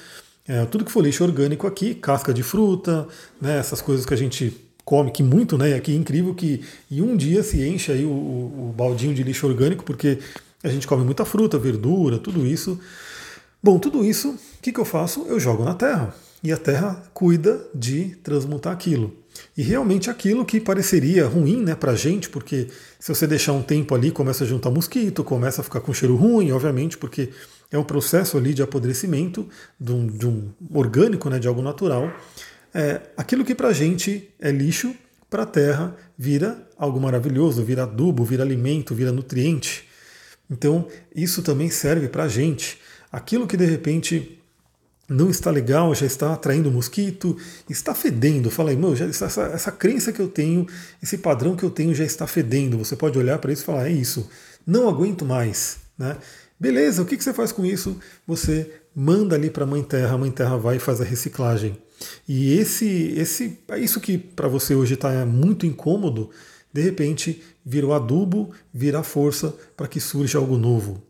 É, 0.47 0.63
tudo 0.65 0.86
que 0.86 0.91
for 0.91 1.04
lixo 1.04 1.23
orgânico 1.23 1.65
aqui, 1.65 1.95
casca 1.95 2.34
de 2.34 2.43
fruta, 2.43 3.08
né, 3.41 3.58
essas 3.58 3.82
coisas 3.82 4.06
que 4.06 4.13
a 4.13 4.17
gente 4.17 4.56
come, 4.86 5.10
que 5.10 5.23
muito, 5.23 5.58
né? 5.58 5.73
Aqui 5.73 5.91
é 5.91 5.95
incrível 5.95 6.36
que 6.36 6.62
em 6.89 7.01
um 7.01 7.17
dia 7.17 7.41
se 7.41 7.65
enche 7.67 7.91
aí 7.91 8.06
o, 8.06 8.10
o, 8.10 8.69
o 8.69 8.73
baldinho 8.73 9.13
de 9.13 9.23
lixo 9.23 9.47
orgânico, 9.47 9.84
porque 9.84 10.19
a 10.63 10.69
gente 10.69 10.88
come 10.88 11.04
muita 11.04 11.25
fruta, 11.25 11.58
verdura, 11.58 12.17
tudo 12.17 12.45
isso. 12.45 12.80
Bom, 13.65 13.80
tudo 13.80 14.06
isso, 14.06 14.30
o 14.30 14.38
que, 14.62 14.71
que 14.71 14.80
eu 14.80 14.86
faço? 14.86 15.25
Eu 15.28 15.39
jogo 15.39 15.63
na 15.63 15.73
terra. 15.73 16.13
E 16.43 16.51
a 16.51 16.58
terra 16.58 17.01
cuida 17.15 17.65
de 17.73 18.15
transmutar 18.21 18.71
aquilo. 18.71 19.12
E 19.58 19.63
realmente 19.63 20.08
aquilo 20.08 20.45
que 20.45 20.62
pareceria 20.62 21.25
ruim 21.25 21.63
né, 21.63 21.73
para 21.73 21.93
a 21.93 21.95
gente, 21.95 22.30
porque 22.30 22.67
se 22.99 23.10
você 23.12 23.25
deixar 23.25 23.54
um 23.54 23.63
tempo 23.63 23.95
ali, 23.95 24.12
começa 24.12 24.43
a 24.43 24.47
juntar 24.47 24.69
mosquito, 24.69 25.23
começa 25.23 25.62
a 25.62 25.63
ficar 25.63 25.80
com 25.80 25.91
cheiro 25.91 26.15
ruim, 26.15 26.51
obviamente, 26.51 26.95
porque 26.95 27.32
é 27.71 27.80
um 27.80 27.84
processo 27.84 28.38
ali 28.38 28.54
de 28.54 28.62
apodrecimento 28.62 29.49
de 29.80 29.91
um, 29.91 30.06
de 30.06 30.28
um 30.28 30.51
orgânico, 30.71 31.28
né, 31.28 31.39
de 31.39 31.47
algo 31.47 31.63
natural. 31.63 32.13
É, 32.71 33.01
aquilo 33.17 33.43
que 33.43 33.56
para 33.56 33.69
a 33.69 33.73
gente 33.73 34.30
é 34.39 34.51
lixo, 34.51 34.93
para 35.28 35.41
a 35.41 35.47
terra 35.47 35.95
vira 36.15 36.69
algo 36.78 37.01
maravilhoso, 37.01 37.63
vira 37.63 37.82
adubo, 37.82 38.23
vira 38.23 38.43
alimento, 38.43 38.93
vira 38.93 39.12
nutriente. 39.12 39.88
Então 40.51 40.88
isso 41.15 41.41
também 41.41 41.71
serve 41.71 42.08
para 42.08 42.25
a 42.25 42.28
gente. 42.28 42.78
Aquilo 43.12 43.48
que 43.48 43.58
de 43.58 43.65
repente 43.65 44.39
não 45.08 45.30
está 45.30 45.52
legal, 45.52 45.94
já 45.94 46.06
está 46.06 46.34
atraindo 46.34 46.72
mosquito, 46.72 47.38
está 47.70 47.94
fedendo. 47.94 48.50
Fala 48.50 48.72
aí, 48.72 48.76
meu, 48.76 48.96
já, 48.96 49.06
essa, 49.06 49.44
essa 49.44 49.72
crença 49.72 50.12
que 50.12 50.20
eu 50.20 50.28
tenho, 50.28 50.65
esse 51.02 51.18
padrão 51.18 51.56
que 51.56 51.63
eu 51.63 51.70
tenho 51.70 51.94
já 51.94 52.04
está 52.04 52.26
fedendo. 52.26 52.78
Você 52.78 52.96
pode 52.96 53.18
olhar 53.18 53.38
para 53.38 53.54
isso 53.54 53.63
e 53.63 53.65
falar, 53.65 53.88
é 53.88 53.91
isso, 53.91 54.30
não 54.65 54.89
aguento 54.89 55.24
mais. 55.24 55.78
Né? 55.98 56.18
Beleza, 56.60 57.02
o 57.02 57.06
que, 57.06 57.18
que 57.18 57.24
você 57.24 57.34
faz 57.34 57.52
com 57.52 57.65
isso? 57.65 58.00
Você 58.26 58.72
manda 58.96 59.36
ali 59.36 59.50
para 59.50 59.63
a 59.63 59.68
Mãe 59.68 59.84
Terra, 59.84 60.15
a 60.15 60.18
Mãe 60.18 60.32
Terra 60.32 60.58
vai 60.58 60.78
e 60.78 60.80
faz 60.80 61.02
a 61.02 61.04
reciclagem. 61.04 61.78
E 62.28 62.58
esse, 62.58 63.13
esse, 63.18 63.60
é 63.70 63.80
isso 63.80 64.00
que 64.00 64.18
para 64.18 64.48
você 64.48 64.74
hoje 64.74 64.96
está 64.96 65.26
muito 65.26 65.65
incômodo, 65.65 66.30
de 66.74 66.82
repente 66.82 67.41
vira 67.65 67.88
o 67.88 67.94
adubo, 67.94 68.52
vira 68.74 69.04
força 69.04 69.54
para 69.78 69.88
que 69.88 70.00
surja 70.00 70.38
algo 70.38 70.58
novo. 70.58 71.02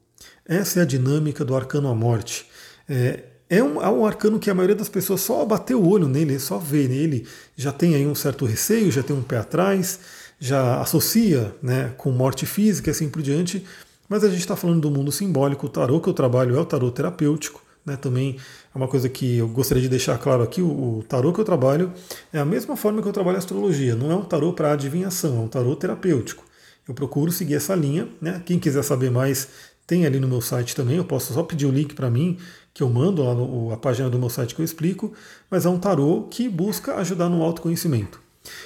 Essa 0.47 0.79
é 0.79 0.84
a 0.84 0.86
dinâmica 0.86 1.43
do 1.43 1.55
arcano 1.55 1.89
à 1.89 1.95
morte. 1.95 2.45
É, 2.88 3.23
é 3.49 3.63
um, 3.63 3.81
é 3.81 3.89
um 3.89 4.05
arcano 4.05 4.39
que 4.39 4.49
a 4.49 4.53
maioria 4.53 4.75
das 4.75 4.89
pessoas 4.89 5.21
só 5.21 5.43
bateu 5.43 5.81
o 5.81 5.89
olho 5.89 6.08
nele, 6.08 6.39
só 6.39 6.58
vê 6.58 6.88
nele, 6.88 7.27
já 7.55 7.71
tem 7.71 7.95
aí 7.95 8.05
um 8.05 8.15
certo 8.15 8.45
receio, 8.45 8.91
já 8.91 9.01
tem 9.01 9.15
um 9.15 9.23
pé 9.23 9.38
atrás, 9.38 9.99
já 10.39 10.81
associa 10.81 11.53
né, 11.62 11.93
com 11.97 12.12
morte 12.12 12.45
física 12.45 12.89
e 12.89 12.91
assim 12.91 13.10
por 13.10 13.21
diante, 13.21 13.65
mas 14.08 14.23
a 14.23 14.29
gente 14.29 14.39
está 14.39 14.55
falando 14.55 14.81
do 14.81 14.91
mundo 14.91 15.12
simbólico, 15.12 15.65
o 15.65 15.69
tarô 15.69 15.99
que 15.99 16.10
eu 16.10 16.13
trabalho 16.13 16.55
é 16.55 16.60
o 16.60 16.65
tarô 16.65 16.91
terapêutico, 16.91 17.63
né, 17.86 17.95
também 17.95 18.38
é 18.73 18.77
uma 18.77 18.88
coisa 18.88 19.08
que 19.08 19.38
eu 19.38 19.47
gostaria 19.47 19.81
de 19.81 19.89
deixar 19.89 20.17
claro 20.17 20.43
aqui, 20.43 20.62
o, 20.62 20.99
o 20.99 21.03
tarô 21.08 21.31
que 21.31 21.39
eu 21.39 21.45
trabalho 21.45 21.93
é 22.34 22.39
a 22.39 22.45
mesma 22.45 22.75
forma 22.75 23.01
que 23.01 23.08
eu 23.08 23.13
trabalho 23.13 23.38
a 23.38 23.39
astrologia, 23.39 23.95
não 23.95 24.12
é 24.12 24.15
um 24.15 24.23
tarô 24.23 24.53
para 24.53 24.73
adivinhação, 24.73 25.38
é 25.38 25.39
um 25.41 25.47
tarô 25.47 25.75
terapêutico. 25.75 26.43
Eu 26.88 26.93
procuro 26.93 27.31
seguir 27.31 27.55
essa 27.55 27.73
linha, 27.73 28.08
né? 28.21 28.41
Quem 28.45 28.60
quiser 28.60 28.84
saber 28.84 29.10
mais, 29.10 29.47
tem 29.87 30.05
ali 30.05 30.19
no 30.19 30.27
meu 30.27 30.41
site 30.41 30.75
também, 30.75 30.97
eu 30.97 31.05
posso 31.05 31.33
só 31.33 31.43
pedir 31.43 31.65
o 31.65 31.71
link 31.71 31.93
para 31.93 32.09
mim, 32.09 32.37
que 32.73 32.81
eu 32.81 32.89
mando 32.89 33.23
lá 33.23 33.33
no, 33.33 33.71
a 33.71 33.77
página 33.77 34.09
do 34.09 34.19
meu 34.19 34.29
site 34.29 34.55
que 34.55 34.61
eu 34.61 34.65
explico, 34.65 35.13
mas 35.49 35.65
é 35.65 35.69
um 35.69 35.77
tarô 35.77 36.27
que 36.29 36.49
busca 36.49 36.95
ajudar 36.95 37.29
no 37.29 37.43
autoconhecimento. 37.43 38.19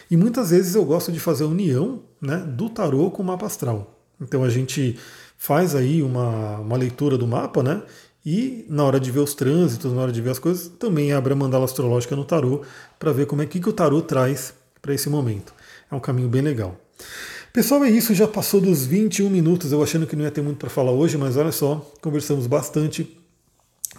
E 0.09 0.17
muitas 0.17 0.49
vezes 0.49 0.75
eu 0.75 0.83
gosto 0.85 1.11
de 1.11 1.19
fazer 1.19 1.43
a 1.43 1.47
união 1.47 2.01
né, 2.21 2.37
do 2.37 2.69
tarô 2.69 3.11
com 3.11 3.21
o 3.21 3.25
mapa 3.25 3.45
astral. 3.45 3.99
Então 4.19 4.43
a 4.43 4.49
gente 4.49 4.97
faz 5.37 5.75
aí 5.75 6.01
uma, 6.01 6.57
uma 6.59 6.77
leitura 6.77 7.17
do 7.17 7.25
mapa, 7.25 7.63
né? 7.63 7.81
E 8.25 8.65
na 8.67 8.83
hora 8.83 8.99
de 8.99 9.09
ver 9.11 9.19
os 9.19 9.33
trânsitos, 9.33 9.93
na 9.93 10.01
hora 10.01 10.11
de 10.11 10.21
ver 10.21 10.31
as 10.31 10.39
coisas, 10.39 10.67
também 10.67 11.13
abre 11.13 11.31
a 11.31 11.35
mandala 11.35 11.63
astrológica 11.63 12.15
no 12.15 12.25
tarô 12.25 12.63
para 12.97 13.13
ver 13.13 13.25
como 13.25 13.41
é 13.41 13.45
que, 13.45 13.59
que 13.59 13.69
o 13.69 13.73
tarô 13.73 14.01
traz 14.01 14.53
para 14.81 14.93
esse 14.93 15.09
momento. 15.09 15.53
É 15.89 15.95
um 15.95 15.99
caminho 15.99 16.27
bem 16.27 16.41
legal. 16.41 16.77
Pessoal, 17.51 17.83
é 17.83 17.89
isso, 17.89 18.13
já 18.13 18.27
passou 18.27 18.61
dos 18.61 18.85
21 18.85 19.27
minutos, 19.27 19.71
eu 19.71 19.81
achando 19.81 20.05
que 20.05 20.15
não 20.15 20.23
ia 20.23 20.29
ter 20.29 20.41
muito 20.41 20.59
para 20.59 20.69
falar 20.69 20.91
hoje, 20.91 21.17
mas 21.17 21.35
olha 21.35 21.51
só, 21.51 21.91
conversamos 21.99 22.45
bastante. 22.45 23.17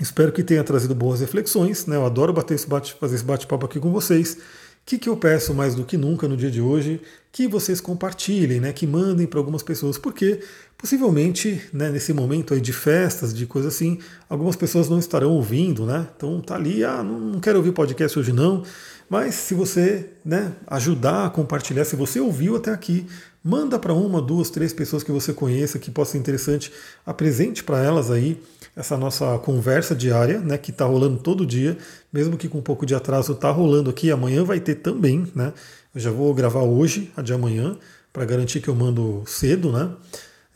Espero 0.01 0.31
que 0.31 0.45
tenha 0.45 0.63
trazido 0.63 0.95
boas 0.95 1.21
reflexões. 1.21 1.85
Né? 1.85 1.97
Eu 1.97 2.07
adoro 2.07 2.33
bater 2.33 2.55
esse 2.55 2.69
bate, 2.69 2.95
fazer 2.95 3.17
esse 3.17 3.25
bate-papo 3.25 3.67
aqui 3.67 3.81
com 3.81 3.91
vocês. 3.91 4.35
O 4.35 4.39
que, 4.87 4.99
que 4.99 5.09
eu 5.09 5.17
peço 5.17 5.53
mais 5.53 5.75
do 5.75 5.85
que 5.85 5.97
nunca 5.97 6.29
no 6.29 6.37
dia 6.37 6.51
de 6.51 6.61
hoje? 6.61 7.01
Que 7.33 7.47
vocês 7.47 7.81
compartilhem, 7.81 8.61
né? 8.61 8.73
que 8.73 8.87
mandem 8.87 9.27
para 9.27 9.39
algumas 9.39 9.63
pessoas, 9.63 9.97
porque 9.97 10.41
possivelmente 10.77 11.61
né, 11.73 11.91
nesse 11.91 12.13
momento 12.13 12.55
aí 12.55 12.61
de 12.61 12.73
festas, 12.73 13.33
de 13.33 13.47
coisa 13.47 13.69
assim, 13.69 13.99
algumas 14.29 14.57
pessoas 14.57 14.89
não 14.89 14.99
estarão 14.99 15.33
ouvindo, 15.33 15.85
né? 15.85 16.09
Então 16.17 16.41
tá 16.41 16.55
ali, 16.55 16.83
ah, 16.83 17.03
não 17.03 17.39
quero 17.39 17.59
ouvir 17.59 17.73
podcast 17.73 18.19
hoje 18.19 18.33
não. 18.33 18.65
Mas 19.09 19.35
se 19.35 19.55
você 19.55 20.07
né, 20.25 20.53
ajudar 20.69 21.27
a 21.27 21.31
compartilhar, 21.31 21.85
se 21.85 21.97
você 21.97 22.21
ouviu 22.21 22.57
até 22.57 22.71
aqui, 22.71 23.07
manda 23.43 23.79
para 23.79 23.93
uma, 23.93 24.23
duas, 24.23 24.51
três 24.51 24.73
pessoas 24.73 25.03
que 25.03 25.11
você 25.11 25.33
conheça, 25.33 25.79
que 25.79 25.91
possa 25.91 26.13
ser 26.13 26.19
interessante, 26.19 26.73
apresente 27.05 27.65
para 27.65 27.83
elas 27.83 28.11
aí 28.11 28.41
essa 28.77 28.97
nossa 28.97 29.37
conversa 29.39 29.95
diária, 29.95 30.39
né, 30.39 30.57
que 30.57 30.71
está 30.71 30.85
rolando 30.85 31.19
todo 31.19 31.45
dia, 31.45 31.77
mesmo 32.13 32.37
que 32.37 32.49
com 32.49 32.59
um 32.59 32.63
pouco 32.63 32.87
de 32.87 32.95
atraso 32.95 33.33
está 33.33 33.51
rolando 33.51 33.91
aqui, 33.91 34.11
amanhã 34.11 34.45
vai 34.45 34.61
ter 34.61 34.77
também, 34.77 35.27
né? 35.35 35.53
Eu 35.95 36.01
já 36.01 36.11
vou 36.11 36.33
gravar 36.33 36.63
hoje, 36.63 37.11
a 37.17 37.23
de 37.23 37.33
amanhã, 37.33 37.77
para 38.13 38.25
garantir 38.25 38.61
que 38.61 38.69
eu 38.69 38.75
mando 38.75 39.23
cedo, 39.27 39.73
né? 39.73 39.91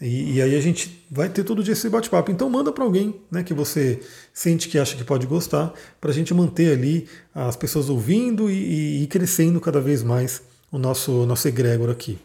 E, 0.01 0.35
e, 0.35 0.43
aí 0.43 0.57
a 0.57 0.61
gente 0.61 1.05
vai 1.11 1.29
ter 1.29 1.45
todo 1.45 1.63
dia 1.63 1.73
esse 1.73 1.89
bate-papo. 1.89 2.31
Então 2.31 2.51
manda 2.51 2.73
para 2.73 2.85
alguém 2.85 3.15
né, 3.31 3.43
que 3.43 3.55
você 3.55 4.01
sente 4.33 4.69
que 4.69 4.79
acha 4.79 4.97
que 4.97 5.05
pode 5.05 5.27
gostar, 5.27 5.73
para 6.01 6.11
a 6.11 6.15
gente 6.15 6.35
manter 6.35 6.73
ali 6.73 7.09
as 7.35 7.57
pessoas 7.57 7.89
ouvindo 7.89 8.51
e, 8.51 9.03
e, 9.03 9.07
crescendo 9.07 9.61
cada 9.61 9.81
vez 9.81 10.03
mais 10.03 10.43
o 10.71 10.79
nosso, 10.79 11.25
nosso 11.27 11.47
egrégor 11.49 11.91
aqui. 11.91 12.19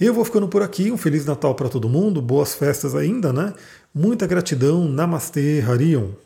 Eu 0.00 0.12
vou 0.12 0.24
ficando 0.24 0.48
por 0.48 0.62
aqui. 0.62 0.90
Um 0.90 0.96
Feliz 0.96 1.24
Natal 1.24 1.54
para 1.54 1.68
todo 1.68 1.88
mundo, 1.88 2.20
boas 2.20 2.54
festas 2.54 2.94
ainda, 2.94 3.32
né? 3.32 3.54
Muita 3.94 4.26
gratidão. 4.26 4.88
Namastê, 4.88 5.62
Harion. 5.66 6.23